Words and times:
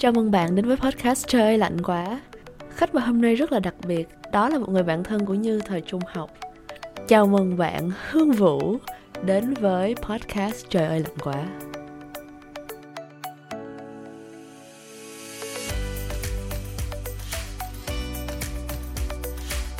Chào 0.00 0.12
mừng 0.12 0.30
bạn 0.30 0.54
đến 0.54 0.66
với 0.66 0.76
podcast 0.76 1.26
Trời 1.26 1.42
ơi 1.42 1.58
lạnh 1.58 1.76
quá. 1.82 2.20
Khách 2.70 2.94
mời 2.94 3.04
hôm 3.04 3.20
nay 3.22 3.34
rất 3.34 3.52
là 3.52 3.60
đặc 3.60 3.74
biệt, 3.86 4.08
đó 4.32 4.48
là 4.48 4.58
một 4.58 4.68
người 4.68 4.82
bạn 4.82 5.04
thân 5.04 5.26
của 5.26 5.34
Như 5.34 5.60
thời 5.66 5.80
trung 5.80 6.00
học. 6.06 6.30
Chào 7.08 7.26
mừng 7.26 7.56
bạn 7.56 7.90
Hương 8.10 8.32
Vũ 8.32 8.76
đến 9.24 9.54
với 9.54 9.94
podcast 9.94 10.66
Trời 10.70 10.86
ơi 10.86 11.00
lạnh 11.00 11.18
quá. 11.20 11.46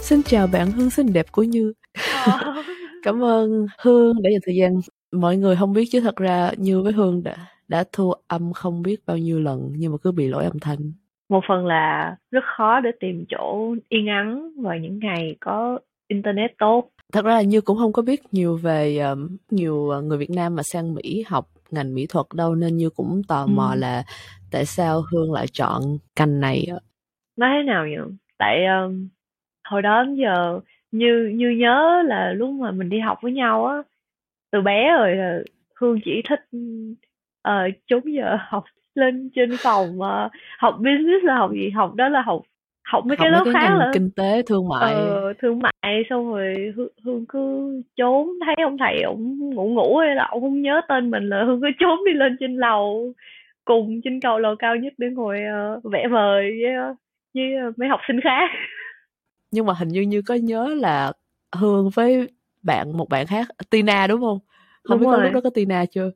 Xin 0.01 0.23
chào 0.23 0.47
bạn 0.47 0.71
Hương 0.71 0.91
xinh 0.91 1.13
đẹp 1.13 1.33
của 1.33 1.43
Như. 1.43 1.73
Cảm 3.03 3.25
ơn 3.25 3.67
Hương 3.79 4.23
đã 4.23 4.31
dành 4.31 4.41
thời 4.47 4.57
gian. 4.57 4.81
Mọi 5.13 5.37
người 5.37 5.57
không 5.57 5.73
biết 5.73 5.85
chứ 5.93 6.01
thật 6.01 6.17
ra 6.17 6.51
Như 6.57 6.83
với 6.83 6.93
Hương 6.93 7.23
đã 7.23 7.37
đã 7.69 7.85
thu 7.93 8.13
âm 8.29 8.53
không 8.53 8.83
biết 8.83 9.01
bao 9.07 9.19
nhiêu 9.19 9.41
lần 9.41 9.73
nhưng 9.77 9.93
mà 9.93 9.99
cứ 10.03 10.13
bị 10.13 10.29
lỗi 10.29 10.45
âm 10.45 10.59
thanh. 10.61 10.93
Một 11.29 11.41
phần 11.49 11.67
là 11.67 12.17
rất 12.31 12.45
khó 12.57 12.81
để 12.81 12.91
tìm 13.01 13.25
chỗ 13.29 13.75
yên 13.89 14.07
ắng 14.07 14.53
vào 14.57 14.79
những 14.79 14.99
ngày 14.99 15.37
có 15.41 15.79
internet 16.09 16.59
tốt. 16.59 16.91
Thật 17.13 17.25
ra 17.25 17.35
là 17.35 17.43
Như 17.43 17.61
cũng 17.61 17.79
không 17.79 17.93
có 17.93 18.03
biết 18.03 18.21
nhiều 18.33 18.57
về 18.57 18.99
um, 18.99 19.37
nhiều 19.51 19.91
ờ, 19.91 20.03
người 20.03 20.19
Việt 20.19 20.31
Nam 20.31 20.57
mà 20.57 20.63
sang 20.63 20.95
Mỹ 20.95 21.25
học 21.27 21.49
ngành 21.71 21.95
mỹ 21.95 22.07
thuật 22.09 22.27
đâu 22.35 22.55
nên 22.55 22.77
Như 22.77 22.91
cũng 22.91 23.23
tò 23.29 23.47
mò 23.47 23.71
ừ. 23.75 23.79
là 23.79 24.03
tại 24.51 24.65
sao 24.65 25.03
Hương 25.13 25.33
lại 25.33 25.47
chọn 25.53 25.83
cành 26.17 26.41
này. 26.41 26.67
Nói 27.37 27.51
thế 27.59 27.63
nào 27.67 27.87
nhỉ? 27.87 27.97
Tại 28.39 28.67
um, 28.67 29.09
hồi 29.65 29.83
đó 29.83 30.03
đến 30.03 30.15
giờ 30.15 30.61
như 30.91 31.33
như 31.35 31.51
nhớ 31.51 32.03
là 32.07 32.33
lúc 32.33 32.51
mà 32.51 32.71
mình 32.71 32.89
đi 32.89 32.99
học 32.99 33.19
với 33.23 33.33
nhau 33.33 33.67
á 33.67 33.83
từ 34.53 34.61
bé 34.61 34.93
rồi 34.99 35.17
hương 35.75 35.99
chỉ 36.05 36.23
thích 36.29 36.41
uh, 37.49 37.75
trốn 37.87 38.03
giờ 38.05 38.37
học 38.49 38.65
lên 38.95 39.31
trên 39.35 39.51
phòng 39.63 40.01
uh, 40.01 40.33
học 40.59 40.75
business 40.77 41.25
là 41.25 41.37
học 41.37 41.51
gì? 41.53 41.71
Học 41.71 41.95
đó 41.95 42.09
là 42.09 42.23
học 42.23 42.43
học 42.85 43.07
mấy 43.07 43.17
học 43.17 43.25
cái 43.25 43.31
lớp 43.31 43.45
khác 43.53 43.77
là 43.79 43.91
kinh 43.95 44.11
tế 44.11 44.43
thương 44.47 44.69
mại. 44.69 44.95
ờ, 44.95 45.33
thương 45.43 45.59
mại 45.59 46.03
xong 46.11 46.33
rồi 46.33 46.73
hương, 46.77 46.93
hương 47.05 47.27
cứ 47.29 47.83
trốn. 47.97 48.29
Thấy 48.47 48.55
ông 48.65 48.77
thầy 48.79 49.03
ông 49.03 49.39
ngủ 49.39 49.69
ngủ 49.69 49.97
hay 49.97 50.15
là 50.15 50.27
ông 50.31 50.41
không 50.41 50.63
nhớ 50.63 50.81
tên 50.89 51.11
mình 51.11 51.29
là 51.29 51.45
hương 51.45 51.61
cứ 51.61 51.69
trốn 51.79 51.99
đi 52.07 52.13
lên 52.13 52.37
trên 52.41 52.57
lầu 52.57 53.13
cùng 53.65 54.01
trên 54.05 54.21
cầu 54.21 54.39
lầu 54.39 54.57
cao 54.59 54.77
nhất 54.77 54.93
để 54.99 55.09
ngồi 55.11 55.39
uh, 55.77 55.85
vẽ 55.85 56.09
vời 56.09 56.51
với, 56.63 56.73
với 57.35 57.73
mấy 57.77 57.89
học 57.89 58.01
sinh 58.09 58.21
khác. 58.21 58.51
Nhưng 59.51 59.67
mà 59.67 59.75
hình 59.79 59.89
như 59.89 60.01
như 60.01 60.23
có 60.23 60.35
nhớ 60.35 60.75
là 60.81 61.13
hương 61.53 61.91
với 61.95 62.29
bạn 62.63 62.97
một 62.97 63.09
bạn 63.09 63.27
khác 63.27 63.49
tina 63.71 64.07
đúng 64.07 64.21
không? 64.21 64.39
Không 64.83 64.99
đúng 64.99 65.01
biết 65.01 65.07
rồi. 65.07 65.17
có 65.17 65.25
lúc 65.25 65.35
đó 65.35 65.41
có 65.45 65.51
tina 65.51 65.85
chưa 65.87 66.11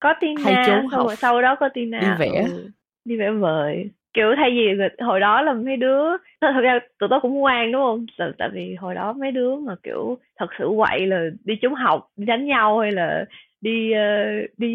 có 0.00 0.14
tina 0.20 0.42
hay 0.44 0.64
trốn 0.66 0.86
xong 0.92 1.06
rồi 1.06 1.16
sau 1.16 1.42
đó 1.42 1.56
có 1.60 1.68
tina. 1.68 2.00
Đi 2.00 2.06
vẽ. 2.18 2.42
Ừ, 2.42 2.70
đi 3.04 3.16
vẽ 3.16 3.30
vời. 3.30 3.90
Kiểu 4.14 4.34
thay 4.36 4.50
vì 4.50 4.68
hồi 4.98 5.20
đó 5.20 5.42
là 5.42 5.52
mấy 5.52 5.76
đứa 5.76 6.16
thật 6.40 6.60
ra 6.62 6.78
tụi 6.98 7.08
tôi 7.08 7.20
cũng 7.22 7.34
ngoan 7.34 7.72
đúng 7.72 7.82
không? 7.82 8.06
Tại, 8.18 8.30
tại 8.38 8.48
vì 8.52 8.74
hồi 8.74 8.94
đó 8.94 9.12
mấy 9.12 9.32
đứa 9.32 9.56
mà 9.56 9.74
kiểu 9.82 10.18
thật 10.36 10.46
sự 10.58 10.68
quậy 10.76 11.06
là 11.06 11.24
đi 11.44 11.54
trốn 11.62 11.74
học 11.74 12.08
đi 12.16 12.24
đánh 12.24 12.46
nhau 12.46 12.78
hay 12.78 12.92
là 12.92 13.24
đi 13.60 13.92
uh, 13.92 14.50
đi 14.58 14.74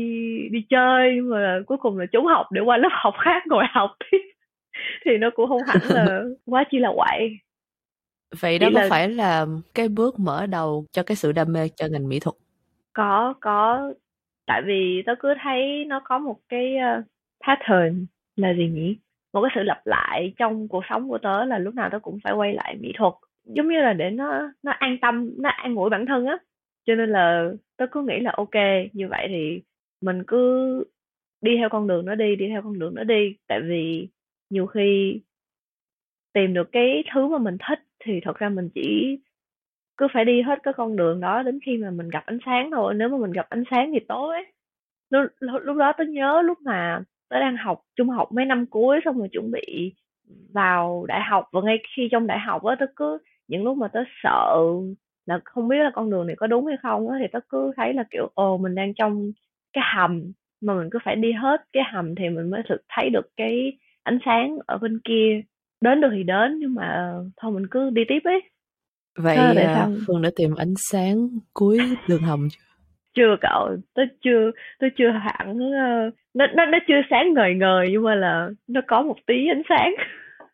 đi 0.51 0.65
chơi 0.69 1.11
nhưng 1.15 1.29
mà 1.29 1.59
cuối 1.65 1.77
cùng 1.77 1.97
là 1.97 2.05
trốn 2.11 2.25
học 2.25 2.45
để 2.51 2.61
qua 2.61 2.77
lớp 2.77 2.89
học 2.91 3.13
khác 3.23 3.43
ngồi 3.47 3.63
học. 3.69 3.91
Thì 5.05 5.17
nó 5.17 5.29
cũng 5.35 5.47
không 5.47 5.61
hẳn 5.67 5.81
là 5.89 6.21
quá 6.45 6.63
chi 6.71 6.79
là 6.79 6.89
quậy. 6.95 7.37
Vậy 8.39 8.59
đó 8.59 8.67
Chỉ 8.69 8.75
có 8.75 8.81
là... 8.81 8.87
phải 8.89 9.09
là 9.09 9.45
cái 9.75 9.89
bước 9.89 10.19
mở 10.19 10.45
đầu 10.45 10.85
cho 10.91 11.03
cái 11.03 11.15
sự 11.15 11.31
đam 11.31 11.53
mê 11.53 11.67
cho 11.75 11.87
ngành 11.91 12.09
mỹ 12.09 12.19
thuật? 12.19 12.35
Có 12.93 13.33
có 13.41 13.93
tại 14.51 14.61
vì 14.61 15.03
tớ 15.05 15.15
cứ 15.19 15.33
thấy 15.43 15.85
nó 15.87 16.01
có 16.03 16.19
một 16.19 16.39
cái 16.49 16.77
ờ, 16.77 17.03
pattern 17.47 18.05
là 18.35 18.53
gì 18.53 18.67
nhỉ? 18.67 18.97
Một 19.33 19.41
cái 19.41 19.51
sự 19.55 19.63
lặp 19.63 19.87
lại 19.87 20.33
trong 20.37 20.67
cuộc 20.67 20.83
sống 20.89 21.09
của 21.09 21.17
tớ 21.17 21.45
là 21.45 21.59
lúc 21.59 21.75
nào 21.75 21.89
tớ 21.91 21.99
cũng 21.99 22.19
phải 22.23 22.33
quay 22.33 22.53
lại 22.53 22.77
mỹ 22.81 22.91
thuật. 22.97 23.13
Giống 23.45 23.67
như 23.67 23.81
là 23.81 23.93
để 23.93 24.09
nó 24.09 24.51
nó 24.63 24.71
an 24.71 24.97
tâm, 25.01 25.29
nó 25.37 25.49
an 25.49 25.75
ủi 25.75 25.89
bản 25.89 26.05
thân 26.05 26.25
á. 26.25 26.37
Cho 26.85 26.95
nên 26.95 27.09
là 27.09 27.51
tớ 27.77 27.85
cứ 27.91 28.03
nghĩ 28.03 28.19
là 28.19 28.33
ok, 28.37 28.55
như 28.93 29.07
vậy 29.07 29.27
thì 29.29 29.61
mình 30.01 30.23
cứ 30.27 30.83
đi 31.41 31.57
theo 31.57 31.69
con 31.69 31.87
đường 31.87 32.05
nó 32.05 32.15
đi 32.15 32.35
đi 32.35 32.47
theo 32.47 32.61
con 32.61 32.79
đường 32.79 32.95
nó 32.95 33.03
đi. 33.03 33.35
Tại 33.47 33.59
vì 33.61 34.07
nhiều 34.49 34.65
khi 34.65 35.21
tìm 36.33 36.53
được 36.53 36.69
cái 36.71 37.03
thứ 37.13 37.27
mà 37.27 37.37
mình 37.37 37.57
thích 37.69 37.79
thì 38.05 38.19
thật 38.23 38.37
ra 38.37 38.49
mình 38.49 38.69
chỉ 38.75 39.17
cứ 40.01 40.07
phải 40.13 40.25
đi 40.25 40.41
hết 40.41 40.59
cái 40.63 40.73
con 40.77 40.95
đường 40.95 41.19
đó 41.21 41.43
đến 41.43 41.59
khi 41.65 41.77
mà 41.77 41.91
mình 41.91 42.09
gặp 42.09 42.23
ánh 42.25 42.39
sáng 42.45 42.71
thôi. 42.71 42.93
Nếu 42.93 43.09
mà 43.09 43.17
mình 43.17 43.31
gặp 43.31 43.47
ánh 43.49 43.63
sáng 43.71 43.91
thì 43.93 43.99
tối. 44.07 44.37
Lúc, 45.11 45.23
lúc 45.39 45.77
đó 45.77 45.93
tớ 45.97 46.03
nhớ 46.03 46.41
lúc 46.45 46.57
mà 46.61 47.03
tớ 47.29 47.39
đang 47.39 47.57
học 47.57 47.81
trung 47.95 48.09
học 48.09 48.31
mấy 48.31 48.45
năm 48.45 48.65
cuối 48.65 48.99
xong 49.05 49.19
rồi 49.19 49.29
chuẩn 49.31 49.51
bị 49.51 49.93
vào 50.53 51.05
đại 51.07 51.21
học 51.29 51.45
và 51.53 51.61
ngay 51.61 51.79
khi 51.95 52.09
trong 52.11 52.27
đại 52.27 52.39
học 52.39 52.63
á 52.65 52.75
tớ 52.79 52.85
cứ 52.95 53.17
những 53.47 53.63
lúc 53.63 53.77
mà 53.77 53.87
tớ 53.87 54.03
sợ 54.23 54.57
là 55.25 55.39
không 55.45 55.67
biết 55.67 55.77
là 55.83 55.91
con 55.93 56.09
đường 56.11 56.27
này 56.27 56.35
có 56.35 56.47
đúng 56.47 56.65
hay 56.65 56.77
không 56.83 57.09
á 57.09 57.17
thì 57.21 57.27
tớ 57.33 57.39
cứ 57.49 57.71
thấy 57.77 57.93
là 57.93 58.03
kiểu 58.11 58.31
ồ 58.35 58.57
mình 58.57 58.75
đang 58.75 58.93
trong 58.93 59.31
cái 59.73 59.83
hầm 59.95 60.31
mà 60.61 60.73
mình 60.75 60.89
cứ 60.91 60.99
phải 61.05 61.15
đi 61.15 61.31
hết 61.31 61.61
cái 61.73 61.83
hầm 61.93 62.15
thì 62.15 62.29
mình 62.29 62.49
mới 62.49 62.61
thực 62.69 62.81
thấy 62.89 63.09
được 63.09 63.29
cái 63.37 63.73
ánh 64.03 64.19
sáng 64.25 64.57
ở 64.67 64.77
bên 64.77 64.99
kia. 65.03 65.41
Đến 65.81 66.01
được 66.01 66.09
thì 66.13 66.23
đến 66.23 66.59
nhưng 66.59 66.75
mà 66.75 67.13
thôi 67.37 67.51
mình 67.51 67.67
cứ 67.71 67.89
đi 67.89 68.03
tiếp 68.07 68.19
ấy 68.23 68.50
vậy 69.15 69.35
à, 69.35 69.87
phương 70.07 70.21
đã 70.21 70.29
tìm 70.35 70.55
ánh 70.55 70.73
sáng 70.91 71.27
cuối 71.53 71.79
đường 72.07 72.21
hầm 72.21 72.47
chưa? 72.51 72.59
Chưa 73.13 73.35
cậu 73.41 73.77
tôi 73.93 74.05
chưa 74.23 74.51
tôi 74.79 74.89
chưa 74.97 75.09
hẳn 75.09 75.57
uh, 75.57 76.13
nó 76.33 76.47
nó 76.55 76.65
nó 76.65 76.77
chưa 76.87 77.01
sáng 77.09 77.33
ngời 77.33 77.53
ngời 77.53 77.87
nhưng 77.91 78.03
mà 78.03 78.15
là 78.15 78.49
nó 78.67 78.81
có 78.87 79.01
một 79.01 79.15
tí 79.25 79.47
ánh 79.49 79.61
sáng. 79.69 79.95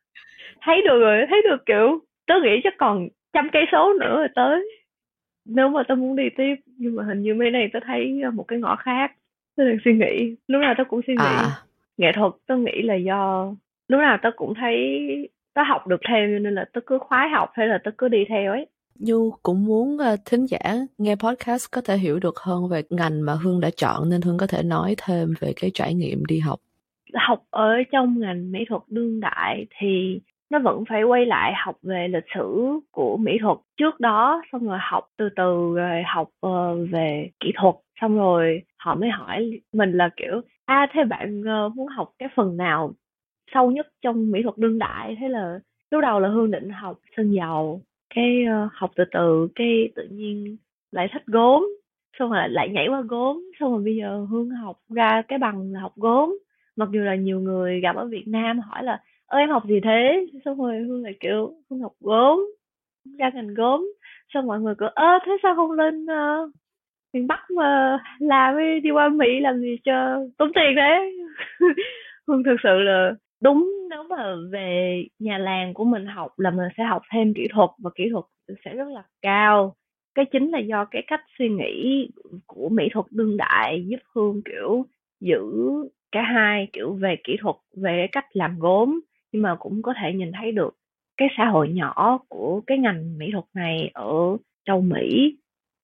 Thấy 0.62 0.81
được 0.85 1.00
rồi 1.00 1.25
thấy 1.29 1.41
được 1.50 1.66
kiểu 1.66 2.00
tớ 2.28 2.34
nghĩ 2.44 2.62
chắc 2.63 2.73
còn 2.78 3.07
trăm 3.34 3.50
cây 3.51 3.63
số 3.72 3.94
nữa 4.00 4.16
rồi 4.17 4.28
tới. 4.35 4.69
Nếu 5.46 5.69
mà 5.69 5.84
tớ 5.88 5.96
muốn 5.96 6.16
đi 6.16 6.23
tiếp 6.38 6.56
nhưng 6.66 6.96
mà 6.96 7.03
hình 7.03 7.22
như 7.22 7.34
mấy 7.34 7.51
này 7.51 7.69
tớ 7.73 7.79
thấy 7.85 8.22
một 8.34 8.44
cái 8.44 8.59
ngõ 8.59 8.75
khác 8.75 9.12
tớ 9.57 9.63
đang 9.66 9.78
suy 9.85 9.94
nghĩ. 9.94 10.35
Lúc 10.47 10.62
nào 10.62 10.73
tớ 10.78 10.84
cũng 10.84 11.01
suy 11.07 11.13
nghĩ. 11.13 11.25
À. 11.25 11.51
nghệ 11.97 12.12
thuật 12.16 12.34
tớ 12.47 12.56
nghĩ 12.56 12.81
là 12.81 12.96
do 12.96 13.53
lúc 13.88 14.00
nào 14.00 14.17
tớ 14.22 14.29
cũng 14.35 14.53
thấy 14.53 14.78
tớ 15.57 15.63
học 15.63 15.88
được 15.88 16.01
theo 16.09 16.28
nên 16.28 16.56
là 16.56 16.66
tớ 16.73 16.81
cứ 16.85 16.97
khoái 17.01 17.29
học 17.29 17.50
hay 17.53 17.68
là 17.68 17.79
tớ 17.84 17.91
cứ 17.97 18.07
đi 18.07 18.25
theo 18.29 18.51
ấy 18.51 18.66
Nhu 19.00 19.31
cũng 19.44 19.66
muốn 19.66 19.97
uh, 19.97 20.19
thính 20.25 20.45
giả 20.45 20.59
nghe 20.97 21.16
podcast 21.16 21.72
có 21.72 21.81
thể 21.81 21.97
hiểu 21.97 22.19
được 22.19 22.40
hơn 22.40 22.69
về 22.69 22.81
ngành 22.90 23.22
mà 23.22 23.34
Hương 23.34 23.59
đã 23.59 23.69
chọn 23.78 24.09
nên 24.09 24.22
Hương 24.22 24.38
có 24.38 24.47
thể 24.47 24.63
nói 24.63 24.96
thêm 25.07 25.34
về 25.40 25.53
cái 25.62 25.72
trải 25.73 25.94
nghiệm 25.94 26.25
đi 26.25 26.40
học. 26.40 26.59
Học 27.13 27.44
ở 27.50 27.69
trong 27.91 28.19
ngành 28.19 28.51
mỹ 28.51 28.59
thuật 28.69 28.81
đương 28.88 29.19
đại 29.19 29.66
thì 29.79 30.19
nó 30.50 30.59
vẫn 30.59 30.84
phải 30.90 31.03
quay 31.03 31.25
lại 31.25 31.53
học 31.66 31.75
về 31.81 32.07
lịch 32.07 32.25
sử 32.35 32.79
của 32.91 33.17
mỹ 33.17 33.31
thuật 33.41 33.57
trước 33.78 34.00
đó 34.00 34.41
xong 34.51 34.67
rồi 34.67 34.78
học 34.81 35.03
từ 35.17 35.29
từ 35.35 35.73
rồi 35.75 36.03
học 36.16 36.28
uh, 36.47 36.90
về 36.91 37.29
kỹ 37.40 37.51
thuật 37.62 37.75
xong 38.01 38.17
rồi 38.17 38.62
họ 38.78 38.96
mới 38.96 39.09
hỏi 39.09 39.62
mình 39.73 39.91
là 39.91 40.09
kiểu 40.17 40.41
a 40.66 40.75
à, 40.75 40.88
thế 40.94 41.03
bạn 41.03 41.41
uh, 41.41 41.75
muốn 41.75 41.88
học 41.88 42.12
cái 42.19 42.29
phần 42.35 42.57
nào 42.57 42.94
sâu 43.53 43.72
nhất 43.72 43.88
trong 44.02 44.31
mỹ 44.31 44.44
thuật 44.44 44.58
đương 44.58 44.80
đại 44.80 45.18
thế 45.19 45.28
là 45.28 45.59
lúc 45.91 46.02
đầu 46.02 46.19
là 46.19 46.30
hương 46.30 46.52
định 46.52 46.69
học 46.69 47.00
sơn 47.18 47.31
dầu 47.31 47.81
cái 48.16 48.46
uh, 48.66 48.72
học 48.74 48.91
từ 48.96 49.03
từ 49.12 49.47
cái 49.56 49.90
tự 49.96 50.08
nhiên 50.12 50.58
lại 50.91 51.08
thích 51.13 51.24
gốm 51.25 51.68
xong 52.19 52.31
rồi 52.31 52.50
lại 52.50 52.69
nhảy 52.69 52.88
qua 52.88 53.02
gốm 53.02 53.44
xong 53.59 53.72
rồi 53.72 53.84
bây 53.84 53.96
giờ 53.96 54.25
hương 54.30 54.50
học 54.50 54.78
ra 54.90 55.22
cái 55.28 55.40
bằng 55.40 55.74
là 55.74 55.80
học 55.80 55.94
gốm. 55.96 56.38
Mặc 56.75 56.90
dù 56.91 57.02
là 57.02 57.16
nhiều 57.16 57.40
người 57.40 57.80
gặp 57.80 57.96
ở 57.96 58.06
việt 58.06 58.28
nam 58.28 58.59
hỏi 58.59 58.84
là 58.84 59.02
ơ 59.25 59.38
em 59.38 59.50
học 59.50 59.64
gì 59.68 59.79
thế? 59.84 60.28
Xong 60.46 60.58
rồi 60.62 60.79
hương 60.79 61.03
lại 61.03 61.14
kiểu 61.19 61.53
hương 61.69 61.79
học 61.79 61.94
gốm 62.00 62.46
ra 63.19 63.29
ngành 63.34 63.53
gốm. 63.53 63.88
Xong 64.34 64.47
mọi 64.47 64.59
người 64.59 64.75
cứ 64.78 64.85
ơ 64.96 65.19
thế 65.25 65.31
sao 65.44 65.56
không 65.56 65.72
lên 65.72 66.06
uh, 66.06 66.52
miền 67.14 67.28
bắc 67.28 67.52
mà 67.52 68.00
làm 68.19 68.56
đi 68.84 68.91
qua 68.91 69.09
mỹ 69.09 69.40
làm 69.40 69.59
gì 69.59 69.78
cho 69.84 70.24
tốn 70.38 70.52
tiền 70.56 70.75
đấy 70.75 71.18
hương 72.28 72.44
thực 72.44 72.55
sự 72.64 72.79
là 72.79 73.14
đúng 73.41 73.72
nếu 73.89 74.03
mà 74.03 74.35
về 74.51 75.03
nhà 75.19 75.37
làng 75.37 75.73
của 75.73 75.84
mình 75.84 76.05
học 76.05 76.39
là 76.39 76.51
mình 76.51 76.67
sẽ 76.78 76.84
học 76.84 77.01
thêm 77.13 77.34
kỹ 77.34 77.47
thuật 77.53 77.69
và 77.78 77.89
kỹ 77.95 78.09
thuật 78.11 78.25
sẽ 78.66 78.75
rất 78.75 78.87
là 78.87 79.03
cao. 79.22 79.75
Cái 80.16 80.25
chính 80.25 80.51
là 80.51 80.59
do 80.59 80.85
cái 80.85 81.03
cách 81.07 81.22
suy 81.37 81.49
nghĩ 81.49 82.07
của 82.45 82.69
mỹ 82.69 82.89
thuật 82.93 83.05
đương 83.11 83.37
đại 83.37 83.85
giúp 83.87 83.99
hương 84.16 84.41
kiểu 84.45 84.85
giữ 85.19 85.43
cả 86.11 86.22
hai 86.22 86.67
kiểu 86.73 86.93
về 86.93 87.16
kỹ 87.23 87.37
thuật 87.41 87.55
về 87.78 87.97
cái 87.97 88.07
cách 88.11 88.25
làm 88.34 88.59
gốm 88.59 88.99
nhưng 89.31 89.41
mà 89.41 89.55
cũng 89.55 89.81
có 89.81 89.93
thể 90.01 90.13
nhìn 90.13 90.31
thấy 90.39 90.51
được 90.51 90.78
cái 91.17 91.28
xã 91.37 91.45
hội 91.45 91.69
nhỏ 91.69 92.19
của 92.29 92.61
cái 92.67 92.78
ngành 92.78 93.17
mỹ 93.17 93.29
thuật 93.31 93.45
này 93.53 93.91
ở 93.93 94.37
châu 94.66 94.81
Mỹ 94.81 95.37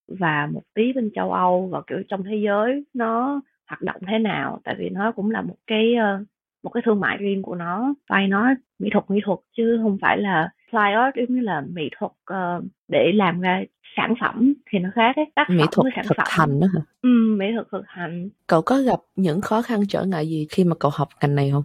và 0.08 0.50
một 0.54 0.62
tí 0.74 0.94
bên 0.94 1.12
châu 1.16 1.32
Âu 1.32 1.68
và 1.72 1.82
kiểu 1.88 2.04
trong 2.08 2.24
thế 2.24 2.36
giới 2.36 2.86
nó 2.94 3.42
hoạt 3.68 3.82
động 3.82 4.02
thế 4.08 4.20
nào. 4.20 4.60
Tại 4.64 4.76
vì 4.80 4.90
nó 4.90 5.12
cũng 5.12 5.32
là 5.32 5.42
một 5.42 5.56
cái 5.68 5.96
uh, 5.96 6.28
một 6.64 6.70
cái 6.70 6.84
thương 6.86 7.00
mại 7.00 7.18
riêng 7.18 7.42
của 7.42 7.56
nó. 7.56 7.94
Fine 8.10 8.30
nó 8.30 8.54
mỹ 8.80 8.90
thuật 8.94 9.06
mỹ 9.12 9.20
thuật 9.26 9.40
chứ 9.58 9.80
không 9.82 9.98
phải 10.02 10.18
là 10.18 10.50
fly 10.72 11.04
art 11.04 11.16
giống 11.16 11.36
như 11.36 11.42
là 11.42 11.64
mỹ 11.74 11.90
thuật 12.00 12.12
uh, 12.12 12.64
để 12.88 13.12
làm 13.14 13.42
ra 13.42 13.64
sản 13.96 14.14
phẩm 14.22 14.54
thì 14.70 14.80
nó 14.80 14.90
khác 14.96 15.16
ấy. 15.16 15.26
Tác 15.36 15.50
mỹ 15.50 15.64
thuật 15.72 15.94
sản 15.96 16.06
thực 16.08 16.18
phẩm. 16.18 16.28
hành 16.30 16.60
đó 16.60 16.68
hả? 16.74 16.82
Ừ, 17.02 17.10
mỹ 17.38 17.46
thuật 17.56 17.68
thực 17.72 17.84
hành. 17.88 18.30
Cậu 18.48 18.62
có 18.62 18.78
gặp 18.78 19.00
những 19.16 19.42
khó 19.42 19.62
khăn 19.62 19.80
trở 19.90 20.04
ngại 20.04 20.28
gì 20.28 20.48
khi 20.50 20.64
mà 20.64 20.76
cậu 20.80 20.92
học 20.94 21.08
ngành 21.22 21.36
này 21.36 21.50
không? 21.52 21.64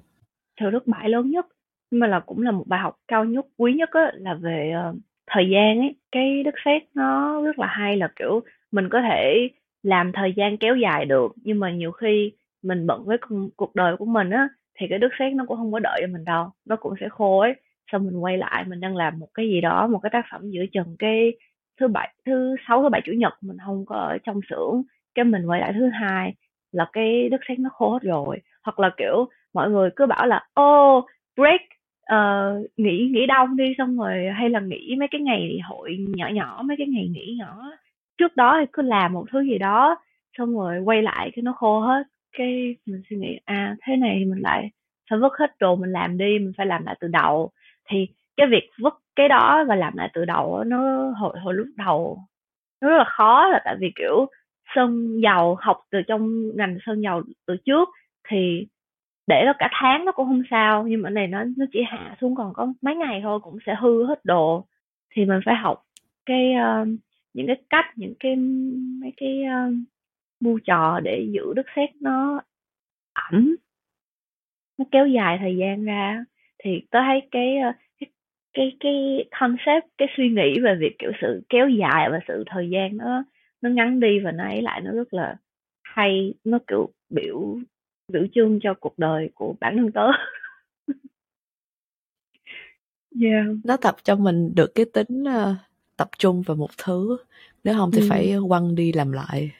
Sự 0.60 0.66
thất 0.72 0.86
bại 0.86 1.08
lớn 1.08 1.30
nhất 1.30 1.46
nhưng 1.90 2.00
mà 2.00 2.06
là 2.06 2.20
cũng 2.20 2.42
là 2.42 2.50
một 2.50 2.64
bài 2.66 2.80
học 2.80 2.96
cao 3.08 3.24
nhất 3.24 3.46
quý 3.56 3.72
nhất 3.72 3.90
á 3.92 4.12
là 4.14 4.34
về 4.34 4.72
uh, 4.90 4.96
thời 5.30 5.48
gian 5.50 5.78
ấy. 5.78 5.94
Cái 6.12 6.42
đất 6.42 6.54
sét 6.64 6.82
nó 6.94 7.42
rất 7.42 7.58
là 7.58 7.66
hay 7.66 7.96
là 7.96 8.08
kiểu 8.16 8.40
mình 8.72 8.88
có 8.88 9.00
thể 9.00 9.48
làm 9.82 10.12
thời 10.12 10.32
gian 10.36 10.56
kéo 10.56 10.76
dài 10.76 11.04
được 11.04 11.32
nhưng 11.36 11.60
mà 11.60 11.72
nhiều 11.72 11.92
khi 11.92 12.32
mình 12.62 12.86
bận 12.86 13.04
với 13.04 13.18
cuộc 13.56 13.74
đời 13.74 13.96
của 13.96 14.04
mình 14.04 14.30
á 14.30 14.48
thì 14.78 14.86
cái 14.90 14.98
đất 14.98 15.12
sét 15.18 15.32
nó 15.32 15.44
cũng 15.48 15.56
không 15.56 15.72
có 15.72 15.78
đợi 15.78 16.00
cho 16.00 16.12
mình 16.12 16.24
đâu 16.24 16.50
nó 16.64 16.76
cũng 16.76 16.94
sẽ 17.00 17.08
khô 17.08 17.40
ấy. 17.40 17.54
Xong 17.92 18.04
mình 18.04 18.16
quay 18.18 18.38
lại 18.38 18.64
mình 18.68 18.80
đang 18.80 18.96
làm 18.96 19.18
một 19.18 19.28
cái 19.34 19.48
gì 19.48 19.60
đó 19.60 19.86
một 19.86 19.98
cái 19.98 20.10
tác 20.10 20.24
phẩm 20.32 20.50
giữa 20.50 20.62
chừng 20.72 20.96
cái 20.98 21.32
thứ 21.80 21.88
bảy 21.88 22.14
thứ 22.26 22.56
sáu 22.68 22.82
thứ 22.82 22.88
bảy 22.88 23.00
chủ 23.04 23.12
nhật 23.12 23.32
mình 23.40 23.56
không 23.66 23.86
có 23.86 23.96
ở 23.96 24.18
trong 24.18 24.40
xưởng. 24.50 24.82
Cái 25.14 25.24
mình 25.24 25.46
quay 25.46 25.60
lại 25.60 25.72
thứ 25.72 25.88
hai 25.88 26.34
là 26.72 26.86
cái 26.92 27.28
đất 27.28 27.40
sét 27.48 27.58
nó 27.58 27.70
khô 27.72 27.92
hết 27.92 28.02
rồi. 28.02 28.40
Hoặc 28.62 28.78
là 28.80 28.90
kiểu 28.96 29.28
mọi 29.54 29.70
người 29.70 29.90
cứ 29.96 30.06
bảo 30.06 30.26
là 30.26 30.46
ô 30.54 31.06
break 31.36 31.60
uh, 32.12 32.70
nghỉ 32.76 33.08
nghỉ 33.12 33.26
đông 33.26 33.56
đi. 33.56 33.74
Xong 33.78 33.98
rồi 33.98 34.28
hay 34.34 34.50
là 34.50 34.60
nghỉ 34.60 34.96
mấy 34.98 35.08
cái 35.10 35.20
ngày 35.20 35.58
hội 35.64 36.06
nhỏ 36.16 36.28
nhỏ 36.28 36.62
mấy 36.64 36.76
cái 36.76 36.86
ngày 36.86 37.08
nghỉ 37.08 37.36
nhỏ. 37.38 37.70
Trước 38.18 38.36
đó 38.36 38.56
thì 38.60 38.66
cứ 38.72 38.82
làm 38.82 39.12
một 39.12 39.24
thứ 39.32 39.40
gì 39.40 39.58
đó 39.58 39.96
xong 40.38 40.54
rồi 40.54 40.78
quay 40.78 41.02
lại 41.02 41.30
cái 41.34 41.42
nó 41.42 41.52
khô 41.52 41.80
hết 41.80 42.02
cái 42.32 42.76
mình 42.86 43.02
suy 43.10 43.16
nghĩ 43.16 43.38
à 43.44 43.76
thế 43.82 43.96
này 43.96 44.16
thì 44.18 44.24
mình 44.24 44.42
lại 44.42 44.70
phải 45.10 45.18
vứt 45.18 45.32
hết 45.38 45.58
đồ 45.58 45.76
mình 45.76 45.92
làm 45.92 46.18
đi 46.18 46.38
mình 46.38 46.52
phải 46.56 46.66
làm 46.66 46.84
lại 46.84 46.96
từ 47.00 47.08
đầu. 47.08 47.50
Thì 47.88 48.06
cái 48.36 48.46
việc 48.46 48.70
vứt 48.82 48.94
cái 49.16 49.28
đó 49.28 49.64
và 49.68 49.74
làm 49.76 49.96
lại 49.96 50.10
từ 50.14 50.24
đầu 50.24 50.64
nó 50.64 51.10
hồi 51.10 51.38
hồi 51.40 51.54
lúc 51.54 51.66
đầu 51.76 52.18
nó 52.80 52.88
rất 52.88 52.98
là 52.98 53.04
khó 53.04 53.48
là 53.48 53.60
tại 53.64 53.76
vì 53.80 53.92
kiểu 53.96 54.26
sơn 54.74 55.20
dầu 55.22 55.56
học 55.60 55.80
từ 55.90 55.98
trong 56.08 56.56
ngành 56.56 56.78
sơn 56.86 57.02
dầu 57.02 57.22
từ 57.46 57.56
trước 57.56 57.88
thì 58.28 58.66
để 59.26 59.42
nó 59.46 59.52
cả 59.58 59.68
tháng 59.72 60.04
nó 60.04 60.12
cũng 60.12 60.26
không 60.26 60.42
sao 60.50 60.86
nhưng 60.88 61.02
mà 61.02 61.10
này 61.10 61.26
nó 61.26 61.44
nó 61.56 61.66
chỉ 61.72 61.80
hạ 61.88 62.16
xuống 62.20 62.34
còn 62.34 62.52
có 62.54 62.72
mấy 62.82 62.96
ngày 62.96 63.20
thôi 63.22 63.40
cũng 63.42 63.58
sẽ 63.66 63.74
hư 63.80 64.06
hết 64.06 64.24
đồ. 64.24 64.66
Thì 65.14 65.24
mình 65.24 65.40
phải 65.44 65.54
học 65.54 65.82
cái 66.26 66.54
uh, 66.82 66.88
những 67.34 67.46
cái 67.46 67.56
cách 67.70 67.86
những 67.96 68.14
cái 68.20 68.36
mấy 69.02 69.12
cái 69.16 69.42
uh, 69.44 69.74
mưu 70.40 70.58
trò 70.58 71.00
để 71.00 71.28
giữ 71.30 71.54
đất 71.54 71.66
sét 71.76 71.90
nó 72.00 72.40
ẩm 73.12 73.56
nó 74.78 74.84
kéo 74.90 75.06
dài 75.06 75.38
thời 75.40 75.56
gian 75.56 75.84
ra 75.84 76.24
thì 76.58 76.82
tớ 76.90 76.98
thấy 77.06 77.20
cái 77.30 77.56
uh, 77.68 77.74
cái 78.00 78.10
cái 78.52 78.76
cái 78.80 79.24
concept 79.40 79.86
cái 79.98 80.08
suy 80.16 80.28
nghĩ 80.28 80.60
về 80.60 80.74
việc 80.80 80.96
kiểu 80.98 81.12
sự 81.20 81.42
kéo 81.48 81.68
dài 81.68 82.10
và 82.10 82.20
sự 82.28 82.44
thời 82.46 82.70
gian 82.70 82.96
nó 82.96 83.24
nó 83.60 83.70
ngắn 83.70 84.00
đi 84.00 84.18
và 84.24 84.32
nó 84.32 84.44
ấy 84.44 84.62
lại 84.62 84.80
nó 84.80 84.92
rất 84.92 85.14
là 85.14 85.36
hay 85.82 86.34
nó 86.44 86.58
kiểu 86.66 86.90
biểu 87.10 87.58
biểu 88.12 88.26
trưng 88.34 88.58
cho 88.62 88.74
cuộc 88.74 88.98
đời 88.98 89.30
của 89.34 89.54
bản 89.60 89.76
thân 89.76 89.92
tớ 89.92 90.06
yeah. 93.22 93.46
nó 93.64 93.76
tập 93.76 93.96
cho 94.02 94.16
mình 94.16 94.52
được 94.54 94.74
cái 94.74 94.86
tính 94.92 95.22
uh, 95.22 95.56
tập 95.96 96.08
trung 96.18 96.42
vào 96.42 96.56
một 96.56 96.70
thứ 96.84 97.16
nếu 97.64 97.74
không 97.74 97.90
thì 97.92 98.00
ừ. 98.00 98.06
phải 98.10 98.36
quăng 98.48 98.74
đi 98.74 98.92
làm 98.92 99.12
lại 99.12 99.50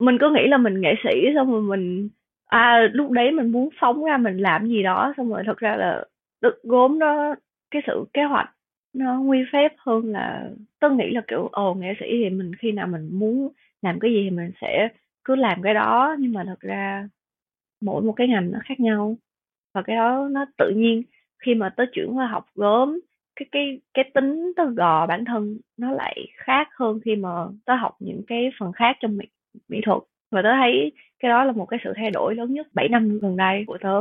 mình 0.00 0.18
cứ 0.20 0.30
nghĩ 0.30 0.48
là 0.48 0.58
mình 0.58 0.80
nghệ 0.80 0.94
sĩ 1.04 1.10
xong 1.34 1.52
rồi 1.52 1.62
mình 1.62 2.08
à 2.46 2.88
lúc 2.92 3.10
đấy 3.10 3.32
mình 3.32 3.52
muốn 3.52 3.68
phóng 3.80 4.04
ra 4.04 4.16
mình 4.16 4.38
làm 4.38 4.66
gì 4.68 4.82
đó 4.82 5.14
xong 5.16 5.30
rồi 5.30 5.42
thật 5.46 5.58
ra 5.58 5.76
là 5.76 6.04
được 6.42 6.62
gốm 6.62 6.98
đó 6.98 7.34
cái 7.70 7.82
sự 7.86 8.04
kế 8.14 8.22
hoạch 8.24 8.50
nó 8.94 9.20
nguy 9.20 9.38
phép 9.52 9.72
hơn 9.78 10.12
là 10.12 10.50
tôi 10.80 10.90
nghĩ 10.92 11.10
là 11.12 11.22
kiểu 11.28 11.48
ồ 11.52 11.74
nghệ 11.74 11.94
sĩ 12.00 12.06
thì 12.10 12.30
mình 12.30 12.54
khi 12.54 12.72
nào 12.72 12.86
mình 12.86 13.08
muốn 13.12 13.48
làm 13.82 14.00
cái 14.00 14.12
gì 14.12 14.22
thì 14.24 14.30
mình 14.30 14.52
sẽ 14.60 14.88
cứ 15.24 15.36
làm 15.36 15.62
cái 15.62 15.74
đó 15.74 16.16
nhưng 16.18 16.32
mà 16.32 16.44
thật 16.46 16.60
ra 16.60 17.08
mỗi 17.82 18.02
một 18.02 18.12
cái 18.12 18.28
ngành 18.28 18.50
nó 18.52 18.58
khác 18.64 18.80
nhau. 18.80 19.16
Và 19.74 19.82
cái 19.82 19.96
đó 19.96 20.28
nó 20.32 20.46
tự 20.58 20.70
nhiên 20.76 21.02
khi 21.38 21.54
mà 21.54 21.70
tới 21.76 21.86
chuyển 21.92 22.18
qua 22.18 22.26
học 22.26 22.46
gốm 22.54 23.00
cái 23.36 23.48
cái 23.52 23.80
cái 23.94 24.10
tính 24.14 24.52
tớ 24.56 24.64
gò 24.66 25.06
bản 25.06 25.24
thân 25.24 25.58
nó 25.78 25.92
lại 25.92 26.26
khác 26.36 26.68
hơn 26.74 27.00
khi 27.04 27.16
mà 27.16 27.30
tớ 27.66 27.74
học 27.74 27.96
những 28.00 28.22
cái 28.26 28.50
phần 28.60 28.72
khác 28.72 28.96
trong 29.00 29.16
mỹ, 29.16 29.26
mỹ 29.68 29.80
thuật. 29.84 29.98
Và 30.30 30.42
tớ 30.42 30.48
thấy 30.60 30.92
cái 31.20 31.28
đó 31.28 31.44
là 31.44 31.52
một 31.52 31.66
cái 31.66 31.80
sự 31.84 31.92
thay 31.96 32.10
đổi 32.10 32.34
lớn 32.34 32.52
nhất 32.52 32.66
7 32.74 32.88
năm 32.88 33.18
gần 33.18 33.36
đây 33.36 33.64
của 33.66 33.78
tớ. 33.82 34.00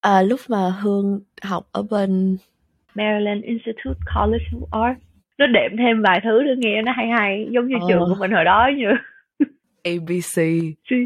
À, 0.00 0.22
lúc 0.22 0.40
mà 0.48 0.70
hương 0.82 1.20
học 1.42 1.64
ở 1.72 1.82
bên 1.90 2.36
Maryland 2.94 3.44
Institute 3.44 3.98
College 4.14 4.44
of 4.52 4.84
Art 4.84 4.98
nó 5.38 5.46
đệm 5.46 5.76
thêm 5.78 6.02
vài 6.02 6.20
thứ 6.24 6.42
để 6.42 6.54
nghe 6.56 6.82
nó 6.82 6.92
hay 6.92 7.08
hay 7.08 7.46
giống 7.50 7.68
như 7.68 7.76
oh. 7.76 7.82
trường 7.88 8.08
của 8.08 8.16
mình 8.20 8.30
hồi 8.30 8.44
đó 8.44 8.70
như 8.76 8.88
ABC 9.84 10.38